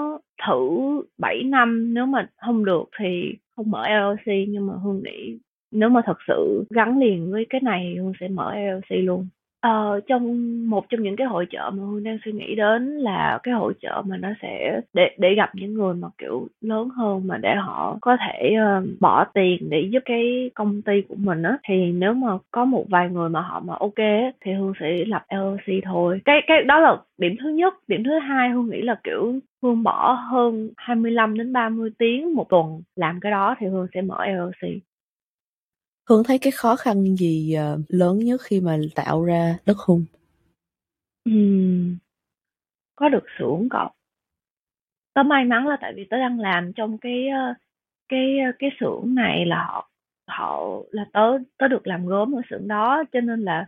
thử 0.46 0.70
7 1.18 1.42
năm, 1.42 1.94
nếu 1.94 2.06
mà 2.06 2.28
không 2.36 2.64
được 2.64 2.84
thì 2.98 3.34
không 3.56 3.70
mở 3.70 3.84
LLC 3.88 4.32
nhưng 4.48 4.66
mà 4.66 4.74
hương 4.84 5.02
nghĩ 5.04 5.38
nếu 5.70 5.88
mà 5.88 6.00
thật 6.06 6.18
sự 6.28 6.64
gắn 6.70 6.98
liền 6.98 7.32
với 7.32 7.46
cái 7.50 7.60
này, 7.60 7.94
hương 7.98 8.12
sẽ 8.20 8.28
mở 8.28 8.54
LLC 8.56 9.04
luôn. 9.04 9.28
Ờ, 9.66 10.00
trong 10.06 10.22
một 10.70 10.84
trong 10.88 11.02
những 11.02 11.16
cái 11.16 11.26
hội 11.26 11.46
chợ 11.50 11.70
mà 11.74 11.82
Hương 11.84 12.04
đang 12.04 12.18
suy 12.24 12.32
nghĩ 12.32 12.54
đến 12.54 12.96
là 12.96 13.38
cái 13.42 13.54
hội 13.54 13.74
chợ 13.82 14.02
mà 14.06 14.16
nó 14.16 14.28
sẽ 14.42 14.80
để 14.94 15.02
để 15.18 15.34
gặp 15.36 15.50
những 15.54 15.74
người 15.74 15.94
mà, 15.94 16.08
kiểu, 16.18 16.48
lớn 16.60 16.88
hơn 16.88 17.22
mà 17.26 17.36
để 17.38 17.54
họ 17.54 17.98
có 18.00 18.16
thể, 18.16 18.54
uh, 18.78 18.88
bỏ 19.00 19.24
tiền 19.34 19.70
để 19.70 19.88
giúp 19.92 20.00
cái 20.04 20.50
công 20.54 20.82
ty 20.82 21.00
của 21.08 21.14
mình 21.18 21.42
á, 21.42 21.58
thì 21.68 21.92
nếu 21.92 22.14
mà 22.14 22.28
có 22.50 22.64
một 22.64 22.84
vài 22.90 23.08
người 23.10 23.28
mà 23.28 23.40
họ 23.40 23.60
mà 23.60 23.74
ok 23.80 23.94
á, 23.96 24.30
thì 24.44 24.52
Hương 24.52 24.72
sẽ 24.80 24.96
lập 25.06 25.22
LLC 25.28 25.80
thôi. 25.84 26.20
Cái 26.24 26.40
cái 26.46 26.62
đó 26.62 26.80
là 26.80 26.96
điểm 27.18 27.36
thứ 27.42 27.48
nhất. 27.50 27.74
Điểm 27.88 28.04
thứ 28.04 28.18
hai 28.18 28.50
Hương 28.50 28.70
nghĩ 28.70 28.82
là, 28.82 28.96
kiểu, 29.04 29.34
Hương 29.62 29.82
bỏ 29.82 30.12
hơn 30.12 30.70
25 30.76 31.38
đến 31.38 31.52
30 31.52 31.90
tiếng 31.98 32.34
một 32.34 32.48
tuần 32.48 32.82
làm 32.96 33.20
cái 33.20 33.32
đó 33.32 33.54
thì 33.58 33.66
Hương 33.66 33.86
sẽ 33.94 34.02
mở 34.02 34.24
LLC. 34.26 34.68
Hương 36.08 36.24
thấy 36.24 36.38
cái 36.38 36.52
khó 36.52 36.76
khăn 36.76 37.16
gì 37.16 37.56
uh, 37.74 37.80
lớn 37.88 38.18
nhất 38.18 38.40
khi 38.44 38.60
mà 38.60 38.76
tạo 38.94 39.24
ra 39.24 39.56
đất 39.66 39.78
hung? 39.78 40.04
Ừm, 41.24 41.96
có 42.96 43.08
được 43.08 43.24
xưởng 43.38 43.68
cậu. 43.70 43.88
Tớ 45.14 45.22
may 45.22 45.44
mắn 45.44 45.66
là 45.66 45.76
tại 45.80 45.92
vì 45.96 46.04
tớ 46.10 46.16
đang 46.18 46.40
làm 46.40 46.72
trong 46.72 46.98
cái 46.98 47.28
ờ, 47.28 47.54
cái 48.08 48.38
ờ, 48.38 48.52
cái 48.58 48.70
xưởng 48.80 49.14
này 49.14 49.46
là 49.46 49.64
họ 49.64 49.90
họ 50.28 50.64
là 50.90 51.06
tớ 51.12 51.38
tớ 51.58 51.68
được 51.68 51.86
làm 51.86 52.06
gốm 52.06 52.36
ở 52.36 52.40
xưởng 52.50 52.68
đó 52.68 53.04
cho 53.12 53.20
nên 53.20 53.42
là 53.42 53.66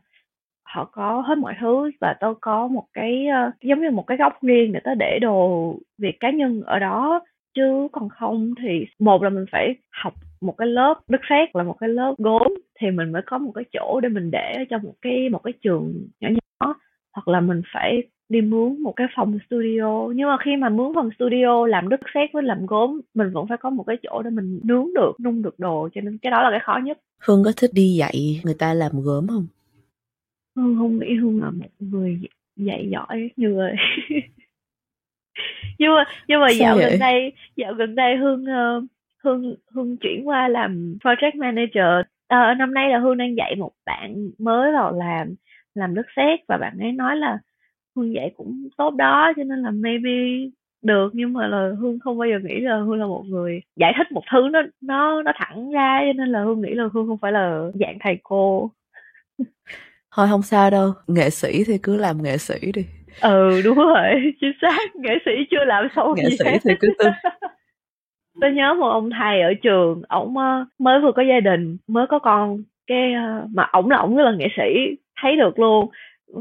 họ 0.62 0.84
có 0.84 1.20
hết 1.20 1.38
mọi 1.38 1.54
thứ 1.60 1.90
và 2.00 2.14
tớ 2.20 2.34
có 2.40 2.68
một 2.68 2.84
cái 2.92 3.26
giống 3.62 3.82
như 3.82 3.90
một 3.90 4.06
cái 4.06 4.18
góc 4.18 4.42
riêng 4.42 4.72
để 4.72 4.80
tớ 4.84 4.94
để 4.94 5.18
đồ 5.20 5.74
việc 5.98 6.16
cá 6.20 6.30
nhân 6.30 6.62
ở 6.66 6.78
đó 6.78 7.20
chứ 7.54 7.88
còn 7.92 8.08
không 8.08 8.54
thì 8.62 8.86
một 8.98 9.22
là 9.22 9.30
mình 9.30 9.44
phải 9.52 9.74
học 9.90 10.14
một 10.40 10.54
cái 10.58 10.68
lớp 10.68 10.94
đất 11.08 11.20
sét 11.30 11.56
là 11.56 11.62
một 11.62 11.76
cái 11.80 11.88
lớp 11.88 12.14
gốm 12.18 12.54
thì 12.80 12.90
mình 12.90 13.12
mới 13.12 13.22
có 13.26 13.38
một 13.38 13.52
cái 13.54 13.64
chỗ 13.72 14.00
để 14.02 14.08
mình 14.08 14.30
để 14.30 14.54
trong 14.70 14.82
một 14.82 14.94
cái 15.02 15.28
một 15.28 15.42
cái 15.44 15.52
trường 15.62 16.08
nhỏ 16.20 16.28
nhỏ. 16.30 16.74
Hoặc 17.12 17.28
là 17.28 17.40
mình 17.40 17.62
phải 17.74 18.02
đi 18.28 18.40
mướn 18.40 18.82
một 18.82 18.92
cái 18.96 19.06
phòng 19.16 19.38
studio. 19.46 20.06
Nhưng 20.14 20.28
mà 20.28 20.36
khi 20.44 20.56
mà 20.56 20.68
mướn 20.68 20.92
phòng 20.94 21.10
studio 21.18 21.66
làm 21.66 21.88
đất 21.88 22.00
sét 22.14 22.32
với 22.32 22.42
làm 22.42 22.66
gốm 22.66 23.00
mình 23.14 23.30
vẫn 23.32 23.46
phải 23.48 23.58
có 23.58 23.70
một 23.70 23.84
cái 23.86 23.96
chỗ 24.02 24.22
để 24.22 24.30
mình 24.30 24.60
nướng 24.64 24.86
được 24.94 25.12
nung 25.20 25.42
được 25.42 25.58
đồ. 25.58 25.88
Cho 25.94 26.00
nên 26.00 26.18
cái 26.18 26.30
đó 26.30 26.42
là 26.42 26.50
cái 26.50 26.60
khó 26.60 26.78
nhất. 26.84 26.98
Hương 27.18 27.44
có 27.44 27.52
thích 27.56 27.70
đi 27.74 27.94
dạy 27.98 28.40
người 28.44 28.54
ta 28.58 28.74
làm 28.74 28.92
gốm 29.02 29.26
không? 29.28 29.46
Hương 30.56 30.76
không 30.78 30.98
nghĩ 30.98 31.14
Hương 31.14 31.40
là 31.42 31.50
một 31.50 31.66
người 31.78 32.20
dạy 32.56 32.88
giỏi 32.90 33.30
như 33.36 33.54
vậy. 33.56 33.74
Nhưng 35.78 35.94
mà 35.94 36.04
nhưng 36.28 36.40
mà 36.40 36.46
Sao 36.48 36.58
dạo 36.58 36.76
vậy? 36.76 36.90
gần 36.90 36.98
đây 36.98 37.32
dạo 37.56 37.74
gần 37.74 37.94
đây 37.94 38.16
hương 38.16 38.44
ờ, 38.44 38.82
hương 39.28 39.54
hương 39.74 39.96
chuyển 39.96 40.28
qua 40.28 40.48
làm 40.48 40.96
project 41.04 41.38
manager. 41.38 42.06
Ờ, 42.28 42.54
năm 42.54 42.74
nay 42.74 42.90
là 42.90 42.98
hương 42.98 43.16
đang 43.16 43.36
dạy 43.36 43.54
một 43.58 43.72
bạn 43.86 44.30
mới 44.38 44.72
vào 44.72 44.92
làm 44.92 45.34
làm 45.74 45.94
đất 45.94 46.06
sét 46.16 46.40
và 46.48 46.56
bạn 46.56 46.78
ấy 46.78 46.92
nói 46.92 47.16
là 47.16 47.38
hương 47.96 48.14
dạy 48.14 48.32
cũng 48.36 48.68
tốt 48.76 48.94
đó 48.94 49.32
cho 49.36 49.44
nên 49.44 49.62
là 49.62 49.70
maybe 49.70 50.10
được 50.82 51.10
nhưng 51.12 51.32
mà 51.32 51.46
là 51.48 51.70
hương 51.78 51.98
không 52.00 52.18
bao 52.18 52.28
giờ 52.28 52.38
nghĩ 52.42 52.60
là 52.60 52.76
hương 52.76 53.00
là 53.00 53.06
một 53.06 53.24
người 53.28 53.60
giải 53.76 53.92
thích 53.98 54.12
một 54.12 54.22
thứ 54.32 54.48
nó 54.52 54.62
nó 54.80 55.22
nó 55.22 55.32
thẳng 55.36 55.70
ra 55.70 56.00
cho 56.00 56.12
nên 56.12 56.28
là 56.28 56.44
hương 56.44 56.60
nghĩ 56.60 56.74
là 56.74 56.84
hương 56.92 57.06
không 57.06 57.18
phải 57.18 57.32
là 57.32 57.60
dạng 57.80 57.98
thầy 58.00 58.18
cô. 58.22 58.70
Thôi 60.14 60.26
không 60.30 60.42
sao 60.42 60.70
đâu 60.70 60.92
nghệ 61.06 61.30
sĩ 61.30 61.64
thì 61.66 61.78
cứ 61.82 61.96
làm 61.96 62.22
nghệ 62.22 62.38
sĩ 62.38 62.72
đi. 62.74 62.86
Ừ 63.20 63.62
đúng 63.64 63.76
rồi 63.76 64.04
chính 64.40 64.52
xác 64.60 64.96
nghệ 64.96 65.14
sĩ 65.24 65.30
chưa 65.50 65.64
làm 65.64 65.88
xong 65.96 66.14
nghệ 66.16 66.24
gì 66.30 66.36
sĩ 66.38 66.44
hết. 66.44 66.58
thì 66.64 66.70
cứ 66.80 66.88
tư 66.98 67.06
tôi 68.40 68.52
nhớ 68.52 68.74
một 68.74 68.88
ông 68.88 69.10
thầy 69.10 69.40
ở 69.40 69.54
trường 69.62 70.02
ổng 70.08 70.36
ờ, 70.36 70.64
mới 70.78 71.00
vừa 71.00 71.12
có 71.12 71.22
gia 71.22 71.40
đình 71.40 71.76
mới 71.88 72.06
có 72.06 72.18
con. 72.18 72.62
Cái 72.86 73.12
ờ, 73.12 73.46
mà 73.54 73.68
ổng 73.72 73.90
là 73.90 73.98
ổng 73.98 74.16
rất 74.16 74.24
là 74.24 74.32
nghệ 74.32 74.48
sĩ 74.56 74.96
thấy 75.22 75.36
được 75.36 75.58
luôn. 75.58 75.90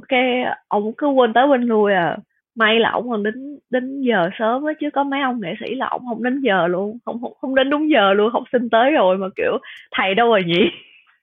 Cái 0.08 0.44
ổng 0.68 0.94
cứ 0.98 1.08
quên 1.08 1.34
tới 1.34 1.48
quên 1.48 1.62
lui 1.62 1.94
à. 1.94 2.18
May 2.56 2.80
là 2.80 2.92
ổng 2.92 3.10
còn 3.10 3.24
đến 3.24 3.60
đến 3.70 4.02
giờ 4.02 4.30
sớm 4.40 4.66
á 4.66 4.74
chứ 4.80 4.90
có 4.94 5.04
mấy 5.04 5.22
ông 5.22 5.42
nghệ 5.42 5.54
sĩ 5.60 5.76
là 5.76 5.88
ổng 5.88 6.02
không 6.10 6.24
đến 6.24 6.42
giờ 6.42 6.68
luôn. 6.68 6.98
Không 7.06 7.22
không, 7.22 7.34
không 7.42 7.56
đến 7.56 7.70
đúng 7.70 7.90
giờ 7.90 8.14
luôn 8.14 8.30
học 8.34 8.44
sinh 8.52 8.70
tới 8.70 8.92
rồi 8.92 9.18
mà 9.18 9.28
kiểu 9.36 9.58
thầy 9.92 10.16
đâu 10.16 10.30
rồi 10.30 10.44
nhỉ? 10.44 10.70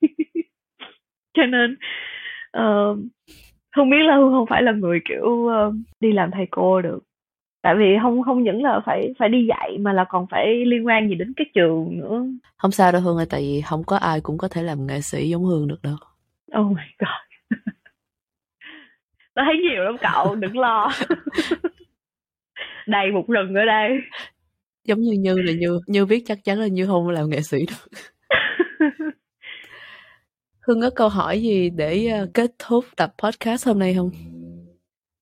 Cho 1.35 1.47
nên 1.47 1.77
uh, 2.59 2.99
không 3.77 3.91
biết 3.91 4.03
là 4.05 4.17
hương 4.17 4.33
không 4.33 4.47
phải 4.47 4.63
là 4.63 4.73
người 4.73 5.01
kiểu 5.09 5.27
uh, 5.27 5.75
đi 6.01 6.13
làm 6.13 6.31
thầy 6.31 6.47
cô 6.51 6.83
được 6.83 6.99
tại 7.65 7.75
vì 7.79 7.85
không 8.03 8.23
không 8.23 8.43
những 8.43 8.63
là 8.63 8.81
phải 8.87 9.15
phải 9.19 9.29
đi 9.29 9.47
dạy 9.49 9.79
mà 9.81 9.93
là 9.93 10.05
còn 10.09 10.27
phải 10.31 10.65
liên 10.67 10.87
quan 10.87 11.09
gì 11.09 11.15
đến 11.15 11.33
cái 11.37 11.47
trường 11.55 11.99
nữa. 11.99 12.25
Không 12.57 12.71
sao 12.71 12.93
đâu 12.93 13.01
hương 13.01 13.17
ơi 13.17 13.27
tại 13.31 13.41
vì 13.41 13.61
không 13.61 13.85
có 13.85 13.97
ai 13.97 14.21
cũng 14.21 14.39
có 14.39 14.49
thể 14.49 14.63
làm 14.63 14.87
nghệ 14.87 15.01
sĩ 15.01 15.29
giống 15.29 15.45
hương 15.45 15.69
được 15.69 15.83
đâu. 15.83 15.97
Oh 16.61 16.67
my 16.67 16.83
god. 16.99 17.59
Tôi 19.35 19.45
thấy 19.45 19.55
nhiều 19.59 19.83
lắm 19.85 19.97
cậu 20.01 20.35
đừng 20.35 20.59
lo. 20.59 20.93
Đầy 22.87 23.11
một 23.13 23.25
rừng 23.29 23.55
ở 23.55 23.65
đây. 23.65 23.91
Giống 24.85 25.01
như 25.01 25.13
như 25.13 25.43
là 25.43 25.53
như 25.53 25.81
như 25.87 26.07
viết 26.07 26.23
chắc 26.27 26.39
chắn 26.45 26.59
là 26.59 26.67
như 26.67 26.87
không 26.87 27.09
làm 27.09 27.31
nghệ 27.31 27.41
sĩ 27.41 27.59
được. 27.67 27.99
Hương 30.61 30.81
có 30.81 30.91
câu 30.97 31.09
hỏi 31.09 31.43
gì 31.43 31.71
để 31.71 32.07
ờ, 32.07 32.27
kết 32.35 32.51
thúc 32.59 32.85
tập 32.97 33.15
podcast 33.19 33.67
hôm 33.67 33.79
nay 33.79 33.95
không 33.95 34.11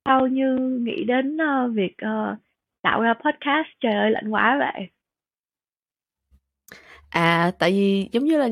sao 0.04 0.26
như 0.26 0.56
nghĩ 0.84 1.04
đến 1.04 1.36
ờ, 1.36 1.68
việc 1.68 1.94
ờ, 1.98 2.36
tạo 2.82 3.02
ra 3.02 3.14
podcast 3.14 3.68
trời 3.80 3.92
ơi 3.94 4.10
lạnh 4.10 4.28
quá 4.30 4.56
vậy. 4.58 4.88
À 7.10 7.52
tại 7.58 7.70
vì 7.72 8.08
giống 8.12 8.24
như 8.24 8.38
là 8.38 8.48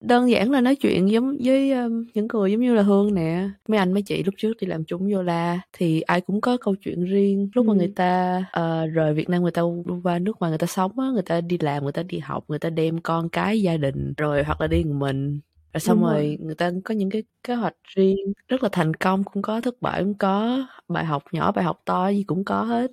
đơn 0.00 0.30
giản 0.30 0.50
là 0.50 0.60
nói 0.60 0.76
chuyện 0.76 1.10
giống 1.10 1.36
với 1.44 1.72
um, 1.72 2.04
những 2.14 2.28
người 2.32 2.52
giống 2.52 2.60
như 2.60 2.74
là 2.74 2.82
hương 2.82 3.14
nè 3.14 3.48
mấy 3.68 3.78
anh 3.78 3.92
mấy 3.92 4.02
chị 4.02 4.22
lúc 4.22 4.34
trước 4.38 4.52
đi 4.60 4.66
làm 4.66 4.84
chung 4.84 5.10
vô 5.12 5.22
la 5.22 5.60
thì 5.72 6.00
ai 6.00 6.20
cũng 6.20 6.40
có 6.40 6.56
câu 6.60 6.74
chuyện 6.76 7.04
riêng. 7.04 7.50
Lúc 7.54 7.66
mà 7.66 7.72
Ừ. 7.72 7.78
người 7.78 7.88
ta 7.88 8.42
ờ, 8.52 8.86
rời 8.86 9.14
việt 9.14 9.28
nam 9.28 9.42
người 9.42 9.50
ta 9.52 9.62
qua 10.02 10.18
nước 10.18 10.36
ngoài 10.40 10.50
người 10.50 10.58
ta 10.58 10.66
sống 10.66 10.98
á 11.00 11.06
người 11.12 11.22
ta 11.22 11.40
đi 11.40 11.58
làm 11.60 11.82
người 11.82 11.92
ta 11.92 12.02
đi 12.02 12.18
học 12.18 12.44
người 12.48 12.58
ta 12.58 12.70
đem 12.70 13.00
con 13.00 13.28
cái 13.28 13.62
gia 13.62 13.76
đình 13.76 14.14
rồi 14.16 14.44
hoặc 14.44 14.60
là 14.60 14.66
đi 14.66 14.84
một 14.84 14.94
mình 14.98 15.40
rồi 15.74 15.80
xong 15.80 16.00
Đúng 16.00 16.08
rồi. 16.08 16.14
rồi. 16.14 16.38
người 16.40 16.56
ta 16.56 16.72
có 16.84 16.94
những 16.94 17.10
cái 17.10 17.24
kế 17.44 17.54
hoạch 17.56 17.74
riêng 17.84 18.16
rất 18.48 18.64
là 18.64 18.68
thành 18.72 18.94
công 18.94 19.24
cũng 19.24 19.42
có 19.42 19.62
thất 19.62 19.82
bại 19.82 20.02
cũng 20.04 20.18
có 20.18 20.58
bài 20.88 21.06
học 21.06 21.24
nhỏ 21.32 21.52
bài 21.52 21.64
học 21.66 21.82
to 21.86 22.08
gì 22.08 22.24
cũng 22.24 22.44
có 22.44 22.64
hết 22.64 22.92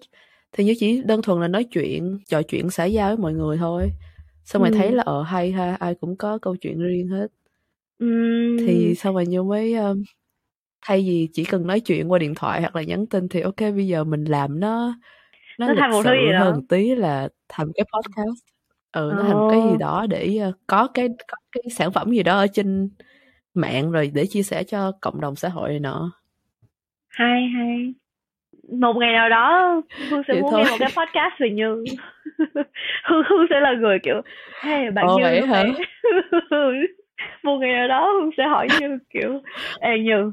thì 0.53 0.65
như 0.65 0.75
chỉ 0.79 1.03
đơn 1.05 1.21
thuần 1.23 1.41
là 1.41 1.47
nói 1.47 1.63
chuyện 1.71 2.19
trò 2.27 2.43
chuyện 2.43 2.69
xã 2.71 2.85
giao 2.85 3.09
với 3.09 3.17
mọi 3.17 3.33
người 3.33 3.57
thôi 3.57 3.93
xong 4.45 4.61
rồi 4.63 4.71
Ừ. 4.71 4.77
thấy 4.77 4.91
là 4.93 5.03
ờ 5.03 5.23
hay 5.23 5.51
ha 5.51 5.75
ai 5.79 5.95
cũng 5.95 6.17
có 6.17 6.37
câu 6.39 6.55
chuyện 6.55 6.79
riêng 6.81 7.07
hết 7.09 7.27
Ừm, 7.99 8.57
thì 8.57 8.95
xong 8.95 9.15
rồi 9.15 9.27
như 9.27 9.43
mới 9.43 9.73
um, 9.75 10.03
thay 10.81 11.01
vì 11.01 11.29
chỉ 11.33 11.45
cần 11.45 11.67
nói 11.67 11.79
chuyện 11.79 12.11
qua 12.11 12.19
điện 12.19 12.35
thoại 12.35 12.61
hoặc 12.61 12.75
là 12.75 12.83
nhắn 12.83 13.07
tin 13.07 13.29
thì 13.29 13.41
ok 13.41 13.57
bây 13.59 13.87
giờ 13.87 14.03
mình 14.03 14.23
làm 14.25 14.59
nó 14.59 14.95
nó, 15.57 15.67
Nó 15.67 15.73
thành 15.77 15.91
một 15.91 16.01
thứ 16.05 16.11
gì 16.13 16.31
đó. 16.33 16.39
hơn 16.45 16.67
tí 16.67 16.95
là 16.95 17.29
thành 17.49 17.71
cái 17.75 17.85
podcast 17.93 18.45
ừ 18.91 19.11
nó 19.17 19.23
thành 19.23 19.37
một 19.39 19.47
cái 19.51 19.61
gì 19.61 19.77
đó 19.79 20.05
để 20.09 20.39
uh, 20.49 20.55
có 20.67 20.87
cái 20.93 21.07
có 21.27 21.37
cái 21.51 21.63
sản 21.71 21.91
phẩm 21.91 22.11
gì 22.11 22.23
đó 22.23 22.37
ở 22.37 22.47
trên 22.47 22.89
mạng 23.53 23.91
rồi 23.91 24.11
để 24.13 24.25
chia 24.29 24.43
sẻ 24.43 24.63
cho 24.63 24.91
cộng 25.01 25.21
đồng 25.21 25.35
xã 25.35 25.49
hội 25.49 25.69
này 25.69 25.79
nọ 25.79 26.11
hay 27.07 27.47
hay 27.55 27.93
một 28.79 28.93
ngày 28.97 29.13
nào 29.13 29.29
đó 29.29 29.81
hương 30.09 30.21
sẽ 30.27 30.33
Vậy 30.33 30.41
muốn 30.41 30.51
thôi. 30.51 30.63
nghe 30.63 30.71
một 30.71 30.77
cái 30.79 30.89
podcast 30.89 31.39
về 31.39 31.49
như 31.49 31.83
hương 33.03 33.23
hương 33.29 33.45
sẽ 33.49 33.59
là 33.59 33.73
người 33.79 33.99
kiểu 34.03 34.21
hey 34.61 34.91
bạn 34.91 35.05
Ồ, 35.07 35.17
như 35.17 35.23
vậy 35.23 35.41
hả? 35.47 35.63
mày." 35.63 35.71
một 37.43 37.57
ngày 37.57 37.73
nào 37.73 37.87
đó 37.87 38.11
hương 38.13 38.29
sẽ 38.37 38.43
hỏi 38.47 38.67
như 38.79 38.97
kiểu 39.09 39.41
ê 39.79 39.99
như 39.99 40.31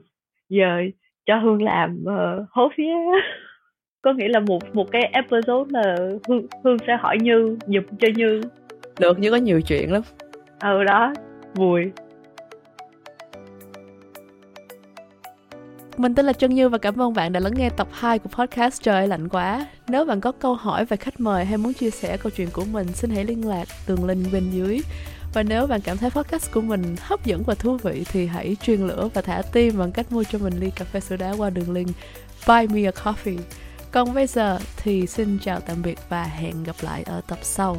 giờ 0.48 0.82
cho 1.26 1.36
hương 1.38 1.62
làm 1.62 2.04
uh, 2.04 2.46
host 2.50 2.78
nhé 2.78 2.96
có 4.08 4.14
nghĩa 4.14 4.28
là 4.28 4.40
một 4.40 4.74
một 4.74 4.90
cái 4.92 5.02
episode 5.02 5.70
là 5.70 5.96
hương 6.28 6.46
hương 6.64 6.76
sẽ 6.86 6.96
hỏi 7.00 7.18
như 7.20 7.58
giùm 7.66 7.82
cho 8.00 8.08
như 8.16 8.40
được 9.00 9.18
như 9.18 9.30
có 9.30 9.36
nhiều 9.36 9.60
chuyện 9.60 9.92
lắm 9.92 10.02
ừ 10.60 10.84
đó 10.84 11.12
vui 11.54 11.90
Mình 15.96 16.14
tên 16.14 16.26
là 16.26 16.32
Trân 16.32 16.54
Như 16.54 16.68
và 16.68 16.78
cảm 16.78 17.02
ơn 17.02 17.14
bạn 17.14 17.32
đã 17.32 17.40
lắng 17.40 17.52
nghe 17.56 17.70
tập 17.70 17.88
2 17.92 18.18
của 18.18 18.28
podcast 18.28 18.82
Trời 18.82 18.94
ơi 18.94 19.08
lạnh 19.08 19.28
quá. 19.28 19.66
Nếu 19.88 20.04
bạn 20.04 20.20
có 20.20 20.32
câu 20.32 20.54
hỏi 20.54 20.84
về 20.84 20.96
khách 20.96 21.20
mời 21.20 21.44
hay 21.44 21.56
muốn 21.56 21.72
chia 21.72 21.90
sẻ 21.90 22.16
câu 22.16 22.30
chuyện 22.36 22.48
của 22.52 22.64
mình, 22.72 22.86
xin 22.92 23.10
hãy 23.10 23.24
liên 23.24 23.48
lạc 23.48 23.68
đường 23.88 24.04
link 24.04 24.32
bên 24.32 24.50
dưới. 24.50 24.80
Và 25.34 25.42
nếu 25.42 25.66
bạn 25.66 25.80
cảm 25.80 25.96
thấy 25.96 26.10
podcast 26.10 26.52
của 26.52 26.60
mình 26.60 26.82
hấp 27.00 27.24
dẫn 27.24 27.42
và 27.42 27.54
thú 27.54 27.76
vị 27.76 28.04
thì 28.12 28.26
hãy 28.26 28.56
truyền 28.62 28.80
lửa 28.80 29.08
và 29.14 29.22
thả 29.22 29.42
tim 29.52 29.78
bằng 29.78 29.92
cách 29.92 30.12
mua 30.12 30.24
cho 30.24 30.38
mình 30.38 30.52
ly 30.60 30.70
cà 30.76 30.84
phê 30.84 31.00
sữa 31.00 31.16
đá 31.16 31.34
qua 31.38 31.50
đường 31.50 31.72
link 31.72 31.88
Buy 32.46 32.66
Me 32.66 32.90
a 32.90 32.92
Coffee. 33.04 33.38
Còn 33.92 34.14
bây 34.14 34.26
giờ 34.26 34.58
thì 34.76 35.06
xin 35.06 35.38
chào 35.42 35.60
tạm 35.60 35.82
biệt 35.82 35.98
và 36.08 36.24
hẹn 36.24 36.62
gặp 36.64 36.76
lại 36.80 37.02
ở 37.02 37.20
tập 37.20 37.38
sau. 37.42 37.76